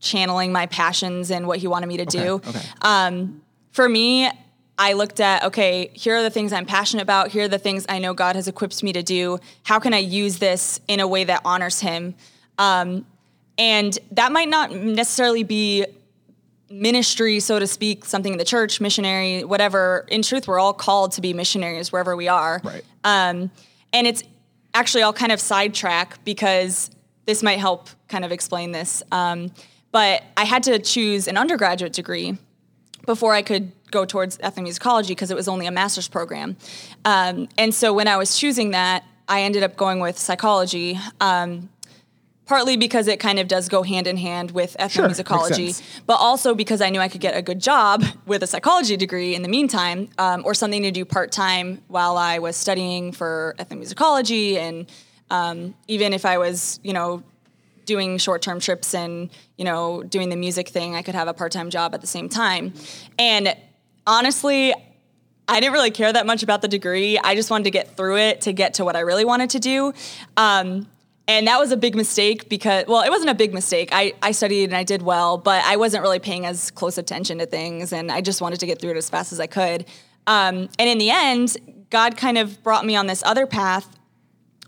channeling 0.03 0.53
my 0.53 0.67
passions 0.67 1.31
and 1.31 1.47
what 1.47 1.59
He 1.59 1.67
wanted 1.67 1.87
me 1.87 1.97
to 1.97 2.05
do. 2.05 2.35
okay. 2.47 2.61
Um, 2.83 3.41
for 3.71 3.89
me, 3.89 4.31
I 4.77 4.93
looked 4.93 5.21
at 5.21 5.45
okay, 5.45 5.91
here 5.95 6.17
are 6.17 6.23
the 6.23 6.31
things 6.31 6.53
I'm 6.53 6.67
passionate 6.67 7.03
about. 7.03 7.29
Here 7.29 7.45
are 7.45 7.49
the 7.49 7.59
things 7.59 7.87
I 7.89 7.99
know 7.99 8.13
God 8.13 8.37
has 8.37 8.49
equipped 8.49 8.83
me 8.83 8.93
to 8.93 9.03
do. 9.03 9.39
How 9.63 9.79
can 9.79 9.95
I 9.95 9.99
use 9.99 10.39
this 10.39 10.81
in 10.89 11.01
a 11.01 11.09
way 11.09 11.25
that 11.25 11.41
honors 11.45 11.81
Him? 11.81 12.15
Um, 12.59 13.07
and 13.57 13.99
that 14.13 14.33
might 14.33 14.49
not 14.49 14.73
necessarily 14.73 15.45
be 15.45 15.87
ministry, 16.69 17.39
so 17.39 17.59
to 17.59 17.67
speak, 17.67 18.05
something 18.05 18.33
in 18.33 18.39
the 18.39 18.45
church, 18.45 18.81
missionary, 18.81 19.45
whatever. 19.45 20.07
In 20.09 20.23
truth, 20.23 20.49
we're 20.49 20.59
all 20.59 20.73
called 20.73 21.13
to 21.13 21.21
be 21.21 21.33
missionaries 21.35 21.93
wherever 21.93 22.17
we 22.17 22.29
are. 22.29 22.61
Right. 22.65 22.83
Um, 23.05 23.51
and 23.93 24.07
it's 24.07 24.23
actually, 24.75 25.03
I'll 25.03 25.13
kind 25.13 25.33
of 25.33 25.41
sidetrack 25.41 26.25
because 26.25 26.91
this 27.27 27.43
might 27.43 27.59
help 27.59 27.89
kind 28.09 28.25
of 28.25 28.33
explain 28.33 28.73
this. 28.73 29.03
Um, 29.13 29.53
but 29.93 30.25
I 30.37 30.45
had 30.45 30.63
to 30.65 30.79
choose 30.79 31.29
an 31.29 31.37
undergraduate 31.37 31.93
degree 31.93 32.39
before 33.07 33.35
I 33.35 33.43
could 33.43 33.73
go 33.91 34.05
towards 34.05 34.39
ethnomusicology 34.39 35.09
because 35.09 35.31
it 35.31 35.37
was 35.37 35.49
only 35.49 35.67
a 35.67 35.71
master's 35.71 36.09
program. 36.09 36.57
Um, 37.05 37.49
and 37.59 37.75
so 37.75 37.93
when 37.93 38.09
I 38.09 38.17
was 38.17 38.37
choosing 38.37 38.71
that, 38.71 39.05
I 39.29 39.43
ended 39.43 39.63
up 39.63 39.77
going 39.77 40.01
with 40.01 40.19
psychology. 40.19 40.99
Um, 41.21 41.69
partly 42.47 42.77
because 42.77 43.09
it 43.09 43.21
kind 43.21 43.39
of 43.39 43.49
does 43.49 43.69
go 43.69 43.83
hand 43.83 44.07
in 44.07 44.17
hand 44.17 44.51
with 44.51 44.77
ethnomusicology, 44.79 45.73
sense. 45.73 46.01
but 46.07 46.15
also 46.15 46.55
because 46.55 46.81
I 46.81 46.91
knew 46.91 47.01
I 47.01 47.09
could 47.09 47.21
get 47.21 47.37
a 47.37 47.41
good 47.41 47.61
job 47.61 48.05
with 48.27 48.43
a 48.43 48.47
psychology 48.47 48.97
degree 48.97 49.35
in 49.35 49.43
the 49.43 49.49
meantime, 49.49 50.09
um, 50.19 50.43
or 50.45 50.53
something 50.53 50.83
to 50.83 50.91
do 50.91 51.05
part 51.05 51.33
time 51.33 51.81
while 51.89 52.19
I 52.19 52.41
was 52.41 52.57
studying 52.57 53.13
for 53.13 53.55
ethnomusicology, 53.59 54.57
and 54.57 54.91
um, 55.31 55.75
even 55.89 56.13
if 56.13 56.27
I 56.27 56.37
was, 56.37 56.79
you 56.83 56.93
know, 56.93 57.23
doing 57.87 58.19
short 58.19 58.43
term 58.43 58.61
trips 58.61 58.95
and 58.95 59.31
you 59.57 59.65
know 59.65 60.03
doing 60.03 60.29
the 60.29 60.37
music 60.37 60.69
thing, 60.69 60.95
I 60.95 61.03
could 61.03 61.15
have 61.15 61.29
a 61.29 61.35
part 61.35 61.53
time 61.53 61.71
job 61.71 61.95
at 61.95 62.01
the 62.01 62.07
same 62.07 62.29
time. 62.29 62.75
And 63.19 63.57
honestly, 64.07 64.75
I 65.49 65.61
didn't 65.61 65.73
really 65.73 65.91
care 65.91 66.13
that 66.13 66.27
much 66.27 66.43
about 66.43 66.63
the 66.63 66.69
degree. 66.69 67.19
I 67.19 67.35
just 67.35 67.51
wanted 67.51 67.65
to 67.65 67.71
get 67.71 67.97
through 67.97 68.19
it 68.19 68.43
to 68.43 68.53
get 68.53 68.75
to 68.75 68.85
what 68.85 68.97
I 68.97 69.01
really 69.01 69.25
wanted 69.25 69.51
to 69.51 69.59
do. 69.59 69.93
Um, 70.37 70.87
and 71.29 71.47
that 71.47 71.59
was 71.59 71.71
a 71.73 71.77
big 71.77 71.95
mistake 71.95 72.49
because, 72.49 72.87
well, 72.87 73.03
it 73.03 73.11
wasn't 73.11 73.31
a 73.31 73.35
big 73.35 73.55
mistake. 73.55 73.91
I, 73.93 74.13
I 74.23 74.33
studied 74.33 74.65
and 74.65 74.77
I 74.77 74.83
did 74.83 75.03
well, 75.03 75.39
but 75.39 75.65
I 75.65 75.77
wasn't 75.77 76.03
really 76.03 76.19
paying 76.19 76.47
as 76.47 76.71
close 76.71 76.99
attention 76.99 77.39
to 77.39 77.47
things. 77.47 77.93
And 77.93 78.11
I 78.11 78.21
just 78.21 78.41
wanted 78.41 78.61
to 78.61 78.67
get 78.67 78.81
through 78.81 78.91
it 78.91 78.97
as 78.97 79.09
fast 79.09 79.33
as 79.33 79.39
I 79.39 79.47
could. 79.47 79.85
Um, 80.27 80.69
and 80.79 80.89
in 80.89 80.99
the 80.99 81.11
end, 81.11 81.57
God 81.91 82.17
kind 82.17 82.39
of 82.39 82.63
brought 82.63 82.85
me 82.85 82.97
on 82.97 83.07
this 83.07 83.23
other 83.25 83.47
path 83.47 83.99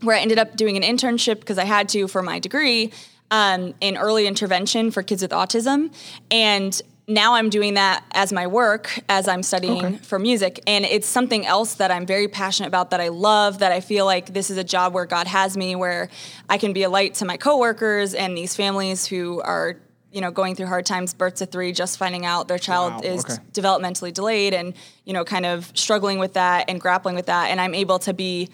where 0.02 0.16
I 0.16 0.20
ended 0.20 0.38
up 0.38 0.56
doing 0.56 0.76
an 0.76 0.82
internship 0.82 1.40
because 1.40 1.58
I 1.58 1.64
had 1.64 1.88
to 1.90 2.08
for 2.08 2.22
my 2.22 2.38
degree 2.38 2.92
um, 3.30 3.74
in 3.80 3.96
early 3.96 4.26
intervention 4.26 4.90
for 4.90 5.02
kids 5.02 5.22
with 5.22 5.30
autism. 5.30 5.94
And 6.30 6.80
now 7.06 7.34
I'm 7.34 7.50
doing 7.50 7.74
that 7.74 8.04
as 8.12 8.32
my 8.32 8.46
work 8.46 8.98
as 9.08 9.28
I'm 9.28 9.42
studying 9.42 9.84
okay. 9.84 9.96
for 9.98 10.18
music. 10.18 10.60
And 10.66 10.84
it's 10.84 11.06
something 11.06 11.44
else 11.44 11.74
that 11.74 11.90
I'm 11.90 12.06
very 12.06 12.28
passionate 12.28 12.68
about 12.68 12.90
that 12.90 13.00
I 13.00 13.08
love, 13.08 13.58
that 13.58 13.72
I 13.72 13.80
feel 13.80 14.06
like 14.06 14.32
this 14.32 14.50
is 14.50 14.56
a 14.56 14.64
job 14.64 14.94
where 14.94 15.04
God 15.04 15.26
has 15.26 15.56
me, 15.56 15.76
where 15.76 16.08
I 16.48 16.56
can 16.56 16.72
be 16.72 16.82
a 16.82 16.88
light 16.88 17.14
to 17.14 17.24
my 17.24 17.36
coworkers 17.36 18.14
and 18.14 18.36
these 18.36 18.56
families 18.56 19.06
who 19.06 19.40
are 19.42 19.76
you 20.12 20.20
know 20.20 20.30
going 20.30 20.54
through 20.54 20.68
hard 20.68 20.86
times 20.86 21.12
birth 21.12 21.34
to 21.34 21.46
three 21.46 21.72
just 21.72 21.98
finding 21.98 22.24
out 22.24 22.46
their 22.46 22.58
child 22.58 22.92
wow, 22.92 23.00
is 23.00 23.24
okay. 23.24 23.34
developmentally 23.52 24.14
delayed 24.14 24.54
and 24.54 24.74
you 25.04 25.12
know 25.12 25.24
kind 25.24 25.44
of 25.44 25.72
struggling 25.74 26.20
with 26.20 26.34
that 26.34 26.66
and 26.68 26.80
grappling 26.80 27.16
with 27.16 27.26
that 27.26 27.50
and 27.50 27.60
i'm 27.60 27.74
able 27.74 27.98
to 27.98 28.14
be 28.14 28.48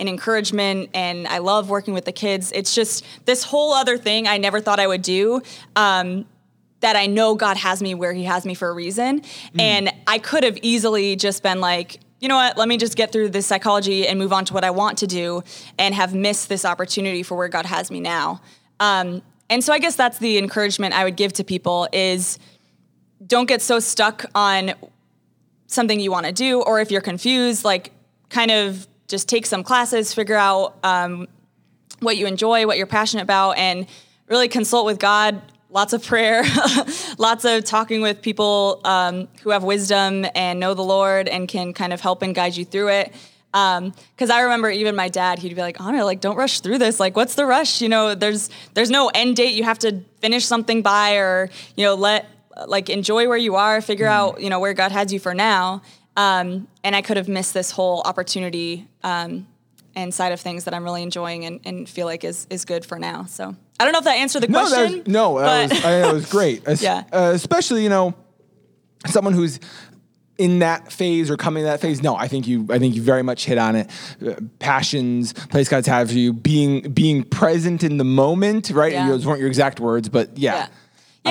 an 0.00 0.08
encouragement 0.08 0.90
and 0.94 1.26
i 1.28 1.38
love 1.38 1.70
working 1.70 1.94
with 1.94 2.04
the 2.04 2.12
kids 2.12 2.52
it's 2.52 2.74
just 2.74 3.04
this 3.24 3.44
whole 3.44 3.72
other 3.72 3.96
thing 3.96 4.26
i 4.26 4.38
never 4.38 4.60
thought 4.60 4.80
i 4.80 4.86
would 4.86 5.02
do 5.02 5.40
um, 5.76 6.24
that 6.84 6.96
I 6.96 7.06
know 7.06 7.34
God 7.34 7.56
has 7.56 7.80
me 7.80 7.94
where 7.94 8.12
He 8.12 8.24
has 8.24 8.44
me 8.44 8.52
for 8.52 8.68
a 8.68 8.72
reason. 8.74 9.22
Mm. 9.22 9.60
And 9.60 9.92
I 10.06 10.18
could 10.18 10.44
have 10.44 10.58
easily 10.60 11.16
just 11.16 11.42
been 11.42 11.62
like, 11.62 11.98
you 12.20 12.28
know 12.28 12.36
what, 12.36 12.58
let 12.58 12.68
me 12.68 12.76
just 12.76 12.94
get 12.94 13.10
through 13.10 13.30
this 13.30 13.46
psychology 13.46 14.06
and 14.06 14.18
move 14.18 14.34
on 14.34 14.44
to 14.44 14.54
what 14.54 14.64
I 14.64 14.70
want 14.70 14.98
to 14.98 15.06
do 15.06 15.42
and 15.78 15.94
have 15.94 16.14
missed 16.14 16.50
this 16.50 16.64
opportunity 16.64 17.22
for 17.22 17.36
where 17.36 17.48
God 17.48 17.64
has 17.64 17.90
me 17.90 18.00
now. 18.00 18.42
Um, 18.80 19.22
and 19.48 19.64
so 19.64 19.72
I 19.72 19.78
guess 19.78 19.96
that's 19.96 20.18
the 20.18 20.36
encouragement 20.38 20.94
I 20.94 21.04
would 21.04 21.16
give 21.16 21.32
to 21.34 21.44
people 21.44 21.88
is 21.92 22.38
don't 23.26 23.46
get 23.46 23.62
so 23.62 23.78
stuck 23.78 24.26
on 24.34 24.74
something 25.66 26.00
you 26.00 26.10
want 26.10 26.26
to 26.26 26.32
do, 26.32 26.60
or 26.62 26.80
if 26.80 26.90
you're 26.90 27.00
confused, 27.00 27.64
like 27.64 27.92
kind 28.28 28.50
of 28.50 28.86
just 29.08 29.28
take 29.28 29.46
some 29.46 29.62
classes, 29.62 30.14
figure 30.14 30.36
out 30.36 30.76
um, 30.82 31.28
what 32.00 32.16
you 32.16 32.26
enjoy, 32.26 32.66
what 32.66 32.76
you're 32.76 32.86
passionate 32.86 33.22
about, 33.22 33.52
and 33.58 33.86
really 34.28 34.48
consult 34.48 34.86
with 34.86 34.98
God 34.98 35.40
lots 35.74 35.92
of 35.92 36.04
prayer, 36.04 36.44
lots 37.18 37.44
of 37.44 37.64
talking 37.64 38.00
with 38.00 38.22
people 38.22 38.80
um, 38.84 39.28
who 39.42 39.50
have 39.50 39.64
wisdom 39.64 40.24
and 40.34 40.60
know 40.60 40.72
the 40.72 40.84
Lord 40.84 41.28
and 41.28 41.48
can 41.48 41.74
kind 41.74 41.92
of 41.92 42.00
help 42.00 42.22
and 42.22 42.34
guide 42.34 42.56
you 42.56 42.64
through 42.64 42.88
it. 42.88 43.12
Because 43.50 44.30
um, 44.30 44.32
I 44.32 44.40
remember 44.40 44.70
even 44.70 44.96
my 44.96 45.08
dad, 45.08 45.38
he'd 45.38 45.54
be 45.54 45.60
like, 45.60 45.80
"Anna, 45.80 46.04
like, 46.04 46.20
don't 46.20 46.36
rush 46.36 46.60
through 46.60 46.78
this. 46.78 46.98
Like, 46.98 47.14
what's 47.14 47.36
the 47.36 47.46
rush? 47.46 47.80
You 47.82 47.88
know, 47.88 48.14
there's 48.14 48.50
there's 48.74 48.90
no 48.90 49.12
end 49.14 49.36
date. 49.36 49.54
You 49.54 49.62
have 49.62 49.78
to 49.80 50.00
finish 50.20 50.44
something 50.44 50.82
by, 50.82 51.16
or 51.16 51.50
you 51.76 51.84
know, 51.84 51.94
let 51.94 52.26
like 52.66 52.90
enjoy 52.90 53.28
where 53.28 53.38
you 53.38 53.54
are, 53.54 53.80
figure 53.80 54.06
mm. 54.06 54.10
out 54.10 54.40
you 54.40 54.50
know 54.50 54.58
where 54.58 54.74
God 54.74 54.90
has 54.90 55.12
you 55.12 55.20
for 55.20 55.34
now." 55.34 55.82
Um, 56.16 56.68
and 56.82 56.94
I 56.94 57.02
could 57.02 57.16
have 57.16 57.28
missed 57.28 57.54
this 57.54 57.70
whole 57.70 58.02
opportunity 58.04 58.86
um, 59.02 59.46
and 59.96 60.12
side 60.12 60.32
of 60.32 60.40
things 60.40 60.64
that 60.64 60.74
I'm 60.74 60.84
really 60.84 61.02
enjoying 61.02 61.44
and, 61.44 61.60
and 61.64 61.88
feel 61.88 62.06
like 62.06 62.24
is 62.24 62.46
is 62.50 62.64
good 62.64 62.84
for 62.84 62.98
now. 62.98 63.24
So 63.24 63.54
I 63.80 63.84
don't 63.84 63.92
know 63.92 63.98
if 63.98 64.04
that 64.04 64.16
answered 64.16 64.42
the 64.42 64.48
no, 64.48 64.60
question. 64.60 64.78
That 64.78 64.98
was, 64.98 65.08
no, 65.08 65.38
that 65.38 65.70
was, 65.70 65.84
I, 65.84 65.90
that 66.00 66.14
was 66.14 66.30
great. 66.30 66.62
yeah. 66.80 67.04
Uh, 67.12 67.32
especially, 67.34 67.82
you 67.82 67.88
know, 67.88 68.14
someone 69.06 69.32
who's 69.32 69.58
in 70.36 70.60
that 70.60 70.92
phase 70.92 71.30
or 71.30 71.36
coming 71.36 71.62
to 71.62 71.66
that 71.66 71.80
phase. 71.80 72.02
No, 72.02 72.16
I 72.16 72.28
think 72.28 72.46
you. 72.46 72.66
I 72.70 72.78
think 72.78 72.94
you 72.94 73.02
very 73.02 73.22
much 73.22 73.44
hit 73.44 73.58
on 73.58 73.76
it. 73.76 73.90
Uh, 74.24 74.34
passions, 74.58 75.32
place 75.32 75.68
God's 75.68 75.86
have 75.86 76.08
for 76.10 76.14
you, 76.14 76.32
being 76.32 76.92
being 76.92 77.24
present 77.24 77.82
in 77.82 77.96
the 77.96 78.04
moment. 78.04 78.70
Right. 78.70 78.92
Yeah. 78.92 79.08
Those 79.08 79.26
weren't 79.26 79.40
your 79.40 79.48
exact 79.48 79.80
words, 79.80 80.08
but 80.08 80.36
yeah. 80.38 80.54
Yeah, 80.54 80.66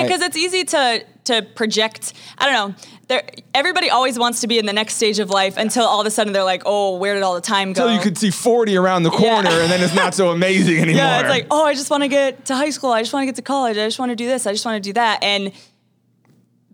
because 0.02 0.20
it's 0.20 0.36
easy 0.36 0.64
to 0.64 1.04
to 1.24 1.42
project. 1.54 2.12
I 2.38 2.50
don't 2.50 2.54
know 2.54 2.74
there, 3.08 3.22
everybody 3.54 3.90
always 3.90 4.18
wants 4.18 4.40
to 4.40 4.46
be 4.46 4.58
in 4.58 4.66
the 4.66 4.72
next 4.72 4.94
stage 4.94 5.18
of 5.18 5.30
life 5.30 5.56
until 5.56 5.84
all 5.84 6.00
of 6.00 6.06
a 6.06 6.10
sudden 6.10 6.32
they're 6.32 6.44
like, 6.44 6.62
oh, 6.64 6.96
where 6.96 7.14
did 7.14 7.22
all 7.22 7.34
the 7.34 7.40
time 7.40 7.72
go? 7.72 7.82
Until 7.82 7.96
you 7.96 8.02
could 8.02 8.16
see 8.16 8.30
40 8.30 8.76
around 8.76 9.02
the 9.02 9.10
corner 9.10 9.50
yeah. 9.50 9.62
and 9.62 9.70
then 9.70 9.82
it's 9.82 9.94
not 9.94 10.14
so 10.14 10.30
amazing 10.30 10.78
anymore. 10.78 10.94
Yeah, 11.04 11.20
it's 11.20 11.28
like, 11.28 11.46
oh, 11.50 11.64
I 11.64 11.74
just 11.74 11.90
want 11.90 12.02
to 12.02 12.08
get 12.08 12.46
to 12.46 12.54
high 12.54 12.70
school. 12.70 12.90
I 12.90 13.02
just 13.02 13.12
want 13.12 13.22
to 13.22 13.26
get 13.26 13.36
to 13.36 13.42
college. 13.42 13.76
I 13.76 13.84
just 13.84 13.98
want 13.98 14.10
to 14.10 14.16
do 14.16 14.26
this. 14.26 14.46
I 14.46 14.52
just 14.52 14.64
want 14.64 14.82
to 14.82 14.88
do 14.88 14.94
that. 14.94 15.22
And 15.22 15.52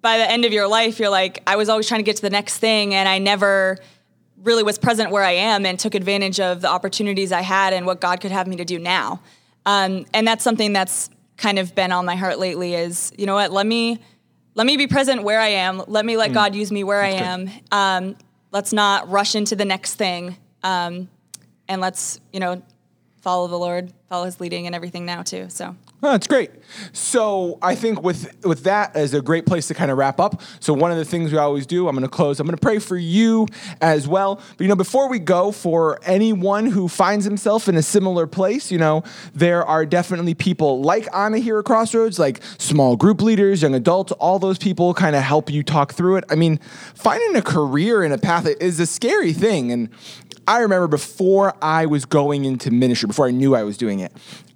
by 0.00 0.18
the 0.18 0.30
end 0.30 0.44
of 0.44 0.52
your 0.52 0.68
life, 0.68 1.00
you're 1.00 1.10
like, 1.10 1.42
I 1.46 1.56
was 1.56 1.68
always 1.68 1.88
trying 1.88 2.00
to 2.00 2.04
get 2.04 2.16
to 2.16 2.22
the 2.22 2.30
next 2.30 2.58
thing 2.58 2.94
and 2.94 3.08
I 3.08 3.18
never 3.18 3.78
really 4.42 4.62
was 4.62 4.78
present 4.78 5.10
where 5.10 5.24
I 5.24 5.32
am 5.32 5.66
and 5.66 5.78
took 5.78 5.94
advantage 5.94 6.38
of 6.38 6.60
the 6.60 6.68
opportunities 6.68 7.32
I 7.32 7.40
had 7.40 7.72
and 7.72 7.86
what 7.86 8.00
God 8.00 8.20
could 8.20 8.30
have 8.30 8.46
me 8.46 8.56
to 8.56 8.64
do 8.64 8.78
now. 8.78 9.20
Um, 9.66 10.06
and 10.14 10.26
that's 10.26 10.44
something 10.44 10.72
that's 10.72 11.10
kind 11.40 11.58
of 11.58 11.74
been 11.74 11.90
on 11.90 12.04
my 12.04 12.14
heart 12.14 12.38
lately 12.38 12.74
is, 12.74 13.12
you 13.18 13.26
know 13.26 13.34
what, 13.34 13.50
let 13.50 13.66
me– 13.66 13.98
let 14.56 14.66
me 14.66 14.76
be 14.76 14.88
present 14.88 15.22
where 15.22 15.40
I 15.40 15.46
am. 15.46 15.80
Let 15.86 16.04
me 16.04 16.16
let 16.16 16.32
mm. 16.32 16.34
God 16.34 16.56
use 16.56 16.72
me 16.72 16.82
where 16.82 17.00
That's 17.02 17.22
I 17.22 17.24
am. 17.24 17.50
Um, 17.70 18.16
let's 18.50 18.72
not 18.72 19.08
rush 19.08 19.36
into 19.36 19.54
the 19.54 19.64
next 19.64 19.94
thing. 19.94 20.36
Um, 20.64 21.08
and 21.68 21.80
let's, 21.80 22.18
you 22.32 22.40
know, 22.40 22.60
follow 23.20 23.46
the 23.46 23.58
Lord, 23.58 23.92
follow 24.08 24.24
his 24.24 24.40
leading 24.40 24.66
and 24.66 24.74
everything 24.74 25.04
now 25.06 25.22
too. 25.22 25.46
So 25.48 25.76
Oh, 26.02 26.12
that's 26.12 26.26
great. 26.26 26.50
So 26.94 27.58
I 27.60 27.74
think 27.74 28.02
with 28.02 28.34
with 28.42 28.62
that 28.62 28.96
as 28.96 29.12
a 29.12 29.20
great 29.20 29.44
place 29.44 29.68
to 29.68 29.74
kind 29.74 29.90
of 29.90 29.98
wrap 29.98 30.18
up. 30.18 30.40
So 30.58 30.72
one 30.72 30.90
of 30.90 30.96
the 30.96 31.04
things 31.04 31.30
we 31.30 31.36
always 31.36 31.66
do, 31.66 31.88
I'm 31.88 31.94
going 31.94 32.04
to 32.04 32.08
close. 32.08 32.40
I'm 32.40 32.46
going 32.46 32.56
to 32.56 32.60
pray 32.60 32.78
for 32.78 32.96
you 32.96 33.46
as 33.82 34.08
well. 34.08 34.36
But 34.36 34.60
you 34.60 34.68
know, 34.68 34.76
before 34.76 35.10
we 35.10 35.18
go, 35.18 35.52
for 35.52 36.00
anyone 36.04 36.66
who 36.66 36.88
finds 36.88 37.26
himself 37.26 37.68
in 37.68 37.76
a 37.76 37.82
similar 37.82 38.26
place, 38.26 38.72
you 38.72 38.78
know, 38.78 39.04
there 39.34 39.62
are 39.62 39.84
definitely 39.84 40.32
people 40.32 40.80
like 40.80 41.06
Anna 41.14 41.36
here 41.36 41.58
at 41.58 41.66
Crossroads, 41.66 42.18
like 42.18 42.40
small 42.56 42.96
group 42.96 43.20
leaders, 43.20 43.60
young 43.60 43.74
adults. 43.74 44.10
All 44.12 44.38
those 44.38 44.56
people 44.56 44.94
kind 44.94 45.14
of 45.14 45.22
help 45.22 45.50
you 45.50 45.62
talk 45.62 45.92
through 45.92 46.16
it. 46.16 46.24
I 46.30 46.34
mean, 46.34 46.60
finding 46.94 47.36
a 47.36 47.42
career 47.42 48.02
in 48.02 48.12
a 48.12 48.18
path 48.18 48.46
is 48.46 48.80
a 48.80 48.86
scary 48.86 49.34
thing, 49.34 49.70
and 49.70 49.90
I 50.50 50.62
remember 50.62 50.88
before 50.88 51.54
I 51.62 51.86
was 51.86 52.04
going 52.04 52.44
into 52.44 52.72
ministry, 52.72 53.06
before 53.06 53.28
I 53.28 53.30
knew 53.30 53.54
I 53.54 53.62
was 53.62 53.76
doing 53.76 54.00
it, 54.00 54.10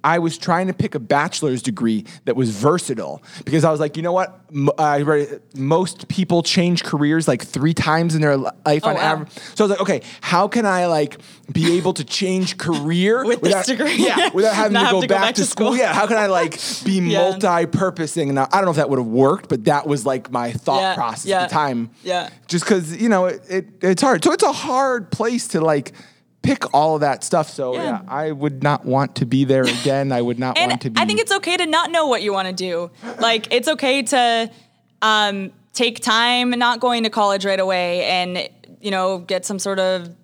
I 0.05 0.19
was 0.19 0.37
trying 0.37 0.67
to 0.67 0.73
pick 0.73 0.93
a 0.93 0.99
bachelor's 0.99 1.63
degree 1.63 2.05
that 2.25 2.35
was 2.35 2.51
versatile 2.51 3.23
because 3.43 3.63
I 3.63 3.71
was 3.71 3.79
like, 3.79 3.97
you 3.97 4.03
know 4.03 4.11
what? 4.11 4.39
Uh, 4.55 4.73
I 4.77 5.01
read, 5.01 5.41
most 5.55 6.07
people 6.09 6.43
change 6.43 6.83
careers 6.83 7.27
like 7.27 7.43
three 7.43 7.73
times 7.73 8.13
in 8.13 8.21
their 8.21 8.37
life 8.37 8.53
oh, 8.83 8.89
on 8.89 8.95
wow. 8.95 9.01
average. 9.01 9.31
So 9.55 9.63
I 9.63 9.67
was 9.67 9.71
like, 9.71 9.81
okay, 9.81 10.01
how 10.21 10.47
can 10.47 10.67
I 10.67 10.85
like 10.85 11.19
be 11.51 11.77
able 11.77 11.93
to 11.93 12.03
change 12.03 12.59
career 12.59 13.25
with 13.25 13.41
without, 13.41 13.65
this 13.65 13.77
degree? 13.77 13.95
Yeah, 14.05 14.29
without 14.31 14.53
having 14.53 14.77
to, 14.77 14.91
go, 14.91 15.01
to 15.01 15.07
back, 15.07 15.21
back, 15.21 15.35
to 15.35 15.45
school. 15.45 15.69
school. 15.69 15.77
Yeah, 15.77 15.91
how 15.91 16.05
can 16.05 16.17
I 16.17 16.27
like 16.27 16.59
be 16.85 16.99
yeah. 16.99 17.31
multi-purposing? 17.31 18.29
And 18.29 18.37
I 18.37 18.45
don't 18.45 18.65
know 18.65 18.71
if 18.71 18.77
that 18.77 18.91
would 18.91 18.99
have 18.99 19.07
worked, 19.07 19.49
but 19.49 19.63
that 19.63 19.87
was 19.87 20.05
like 20.05 20.29
my 20.29 20.51
thought 20.51 20.81
yeah. 20.81 20.93
process 20.93 21.25
yeah. 21.25 21.41
at 21.41 21.49
the 21.49 21.53
time. 21.53 21.89
Yeah, 22.03 22.29
just 22.45 22.65
because 22.65 22.95
you 23.01 23.09
know 23.09 23.25
it, 23.25 23.41
it, 23.49 23.67
it's 23.81 24.03
hard. 24.03 24.23
So 24.23 24.31
it's 24.33 24.43
a 24.43 24.51
hard 24.51 25.09
place 25.09 25.47
to 25.49 25.61
like 25.61 25.93
pick 26.45 26.73
all 26.73 26.95
of 26.95 27.01
that 27.01 27.23
stuff. 27.23 27.49
So 27.49 27.73
yeah. 27.73 27.83
yeah. 27.83 28.01
I 28.07 28.31
would 28.31 28.63
not 28.63 28.85
want 28.85 29.15
to 29.15 29.25
be 29.25 29.45
there 29.45 29.63
again. 29.81 30.11
I 30.11 30.21
would 30.21 30.39
not 30.39 30.57
want 30.57 30.81
to 30.81 30.89
be. 30.89 30.99
I 30.99 31.05
think 31.05 31.19
it's 31.19 31.31
okay 31.31 31.57
to 31.57 31.65
not 31.65 31.91
know 31.91 32.07
what 32.07 32.21
you 32.21 32.31
want 32.31 32.47
to 32.47 32.53
do. 32.53 32.91
Like 33.19 33.51
it's 33.51 33.67
okay 33.67 34.03
to 34.03 34.51
um, 35.01 35.51
take 35.73 36.01
time, 36.01 36.51
not 36.51 36.79
going 36.79 37.03
to 37.03 37.09
college 37.09 37.45
right 37.45 37.59
away, 37.59 38.05
and 38.05 38.49
you 38.81 38.91
know 38.91 39.19
get 39.19 39.45
some 39.45 39.59
sort 39.59 39.79
of 39.79 40.15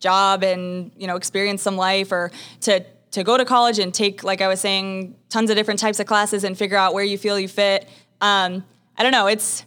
job 0.00 0.42
and 0.42 0.92
you 0.96 1.06
know 1.06 1.16
experience 1.16 1.62
some 1.62 1.76
life, 1.76 2.12
or 2.12 2.30
to 2.62 2.84
to 3.12 3.24
go 3.24 3.36
to 3.36 3.44
college 3.44 3.78
and 3.78 3.92
take 3.92 4.24
like 4.24 4.40
I 4.40 4.48
was 4.48 4.60
saying 4.60 5.16
tons 5.28 5.50
of 5.50 5.56
different 5.56 5.80
types 5.80 6.00
of 6.00 6.06
classes 6.06 6.44
and 6.44 6.56
figure 6.56 6.76
out 6.76 6.94
where 6.94 7.04
you 7.04 7.18
feel 7.18 7.38
you 7.38 7.48
fit. 7.48 7.88
Um, 8.20 8.64
I 8.96 9.02
don't 9.02 9.12
know. 9.12 9.26
It's 9.26 9.64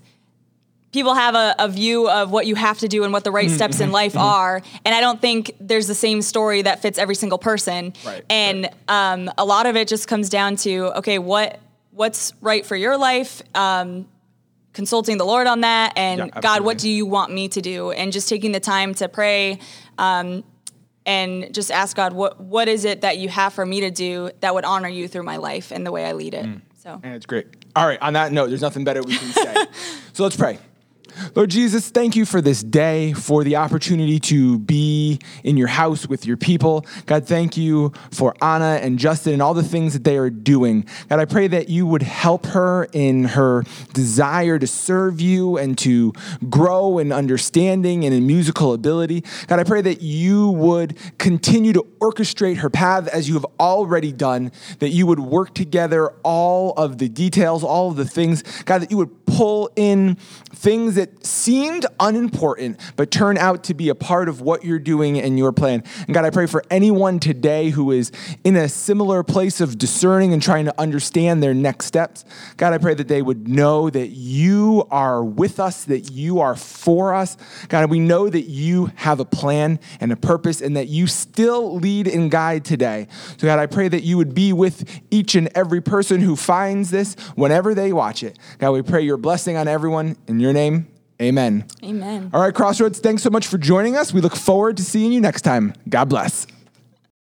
people 0.96 1.14
have 1.14 1.36
a, 1.36 1.54
a, 1.60 1.68
view 1.68 2.10
of 2.10 2.32
what 2.32 2.48
you 2.48 2.56
have 2.56 2.80
to 2.80 2.88
do 2.88 3.04
and 3.04 3.12
what 3.12 3.26
the 3.26 3.32
right 3.32 3.48
mm-hmm. 3.48 3.56
steps 3.56 3.82
in 3.82 3.92
life 3.92 4.14
mm-hmm. 4.14 4.22
are. 4.22 4.62
And 4.86 4.96
I 4.96 5.02
don't 5.02 5.20
think 5.20 5.52
there's 5.60 5.88
the 5.88 5.94
same 5.94 6.22
story 6.22 6.62
that 6.62 6.82
fits 6.82 6.98
every 6.98 7.16
single 7.16 7.38
person. 7.38 7.92
Right, 8.06 8.24
and 8.30 8.64
right. 8.64 8.74
Um, 8.88 9.30
a 9.38 9.44
lot 9.44 9.66
of 9.66 9.76
it 9.76 9.90
just 9.90 10.08
comes 10.08 10.30
down 10.30 10.56
to 10.58 10.98
okay, 11.00 11.20
what 11.20 11.60
what's 11.92 12.32
right 12.40 12.66
for 12.66 12.78
your 12.78 12.98
life? 12.98 13.42
Um, 13.54 14.08
consulting 14.72 15.18
the 15.18 15.26
Lord 15.26 15.48
on 15.48 15.62
that, 15.62 15.94
and 15.98 16.32
yeah, 16.34 16.40
God, 16.40 16.62
what 16.62 16.78
do 16.78 16.90
you 16.90 17.06
want 17.06 17.34
me 17.34 17.50
to 17.50 17.62
do? 17.62 17.92
And 17.92 18.14
just 18.14 18.30
taking 18.30 18.54
the 18.54 18.62
time 18.62 18.94
to 18.96 19.10
pray. 19.10 19.60
Um, 19.98 20.46
and 21.06 21.54
just 21.54 21.72
ask 21.72 21.96
God, 21.96 22.14
what 22.14 22.40
what 22.40 22.70
is 22.70 22.86
it 22.86 23.02
that 23.02 23.18
you 23.18 23.28
have 23.28 23.54
for 23.54 23.66
me 23.66 23.82
to 23.82 23.92
do 23.92 24.32
that 24.40 24.56
would 24.56 24.66
honor 24.66 24.88
you 24.88 25.10
through 25.10 25.24
my 25.24 25.38
life 25.38 25.72
and 25.72 25.86
the 25.86 25.92
way 25.92 26.06
I 26.06 26.14
lead 26.14 26.34
it? 26.34 26.46
Mm. 26.46 26.62
So, 26.82 27.02
and 27.04 27.16
it's 27.16 27.26
great. 27.26 27.48
All 27.76 27.86
right. 27.86 28.02
On 28.02 28.14
that 28.14 28.32
note, 28.32 28.48
there's 28.48 28.62
nothing 28.62 28.86
better 28.86 29.04
we 29.04 29.18
can 29.18 29.32
say. 29.32 29.66
so 30.14 30.24
let's 30.24 30.38
pray. 30.38 30.58
Lord 31.36 31.50
Jesus, 31.50 31.90
thank 31.90 32.16
you 32.16 32.26
for 32.26 32.42
this 32.42 32.64
day, 32.64 33.14
for 33.14 33.44
the 33.44 33.56
opportunity 33.56 34.20
to 34.22 34.60
be 34.60 35.20
in 35.44 35.58
your 35.58 35.68
house 35.68 36.08
with 36.08 36.26
your 36.26 36.38
people. 36.38 36.86
God, 37.06 37.28
thank 37.28 37.58
you 37.58 37.94
for 38.12 38.34
Anna 38.42 38.80
and 38.82 39.00
Justin 39.00 39.34
and 39.34 39.42
all 39.42 39.54
the 39.54 39.64
things 39.64 39.94
that 39.94 40.04
they 40.04 40.18
are 40.18 40.30
doing. 40.30 40.86
God, 41.10 41.20
I 41.20 41.26
pray 41.26 41.48
that 41.48 41.70
you 41.70 41.86
would 41.88 42.02
help 42.02 42.46
her 42.48 42.88
in 42.94 43.26
her 43.26 43.64
desire 43.94 44.60
to 44.60 44.68
serve 44.68 45.20
you 45.22 45.58
and 45.58 45.78
to 45.80 46.14
grow 46.50 47.00
in 47.00 47.12
understanding 47.12 48.06
and 48.06 48.14
in 48.14 48.28
musical 48.28 48.74
ability. 48.74 49.24
God, 49.48 49.60
I 49.60 49.64
pray 49.64 49.82
that 49.82 50.02
you 50.02 50.50
would 50.52 50.98
continue 51.18 51.74
to 51.74 51.84
orchestrate 52.00 52.58
her 52.58 52.70
path 52.70 53.08
as 53.08 53.28
you 53.28 53.36
have 53.36 53.46
already 53.60 54.12
done, 54.12 54.52
that 54.80 54.90
you 54.90 55.08
would 55.08 55.20
work 55.20 55.54
together 55.54 56.10
all 56.24 56.74
of 56.74 56.98
the 56.98 57.10
details, 57.10 57.64
all 57.64 57.90
of 57.90 57.96
the 57.96 58.06
things. 58.06 58.44
God, 58.64 58.82
that 58.82 58.92
you 58.92 58.98
would 58.98 59.26
pull 59.26 59.70
in 59.76 60.16
things 60.16 60.96
that 61.06 61.26
seemed 61.26 61.86
unimportant, 62.00 62.80
but 62.96 63.12
turn 63.12 63.38
out 63.38 63.64
to 63.66 63.74
be 63.74 63.90
a 63.90 63.96
part 63.96 64.28
of 64.28 64.42
what 64.42 64.64
you're 64.64 64.80
doing 64.80 65.20
and 65.20 65.38
your 65.38 65.52
plan. 65.52 65.84
And 66.06 66.14
God, 66.14 66.26
I 66.26 66.32
pray 66.32 66.48
for 66.48 66.64
anyone 66.72 67.20
today 67.20 67.70
who 67.70 67.92
is 67.92 68.12
in 68.44 68.56
a 68.56 68.68
similar 68.68 69.24
place 69.24 69.62
of 69.62 69.78
discerning 69.78 70.34
and 70.34 70.42
trying 70.42 70.66
to 70.66 70.74
understand 70.80 71.44
their 71.44 71.54
next 71.54 71.86
steps. 71.86 72.26
God, 72.58 72.74
I 72.74 72.80
pray 72.80 72.96
that 72.96 73.08
they 73.08 73.22
would 73.22 73.48
know 73.48 73.90
that 73.90 74.08
you 74.08 74.88
are 74.90 75.24
with 75.24 75.60
us, 75.60 75.86
that 75.86 76.12
you 76.12 76.40
are 76.40 76.56
for 76.56 77.14
us. 77.14 77.38
God, 77.70 77.90
we 77.90 78.00
know 78.00 78.28
that 78.28 78.46
you 78.50 78.92
have 78.96 79.20
a 79.20 79.26
plan 79.26 79.80
and 80.00 80.12
a 80.12 80.16
purpose 80.16 80.62
and 80.62 80.76
that 80.76 80.88
you 80.88 81.06
still 81.06 81.76
lead 81.76 82.08
and 82.08 82.32
guide 82.32 82.66
today. 82.66 83.08
So, 83.38 83.48
God, 83.48 83.60
I 83.60 83.68
pray 83.68 83.88
that 83.90 84.02
you 84.02 84.18
would 84.18 84.34
be 84.34 84.54
with 84.54 84.90
each 85.12 85.36
and 85.36 85.50
every 85.54 85.82
person 85.82 86.22
who 86.22 86.36
finds 86.36 86.90
this 86.90 87.14
whenever 87.36 87.76
they 87.76 87.94
watch 87.94 88.24
it. 88.24 88.40
God, 88.58 88.72
we 88.72 88.82
pray 88.82 89.04
your 89.04 89.18
blessing 89.18 89.56
on 89.56 89.68
everyone. 89.68 90.18
In 90.28 90.40
your 90.40 90.54
name, 90.54 90.88
amen. 91.22 91.66
Amen. 91.84 92.30
All 92.34 92.42
right, 92.42 92.54
Crossroads, 92.54 93.00
thanks 93.00 93.24
so 93.24 93.30
much 93.30 93.48
for 93.48 93.58
joining 93.58 93.96
us. 93.96 94.14
We 94.14 94.22
look 94.22 94.36
forward 94.36 94.78
to 94.78 94.84
seeing 94.84 95.12
you 95.12 95.22
next 95.22 95.42
time. 95.42 95.74
God 95.90 96.10
bless. 96.10 96.48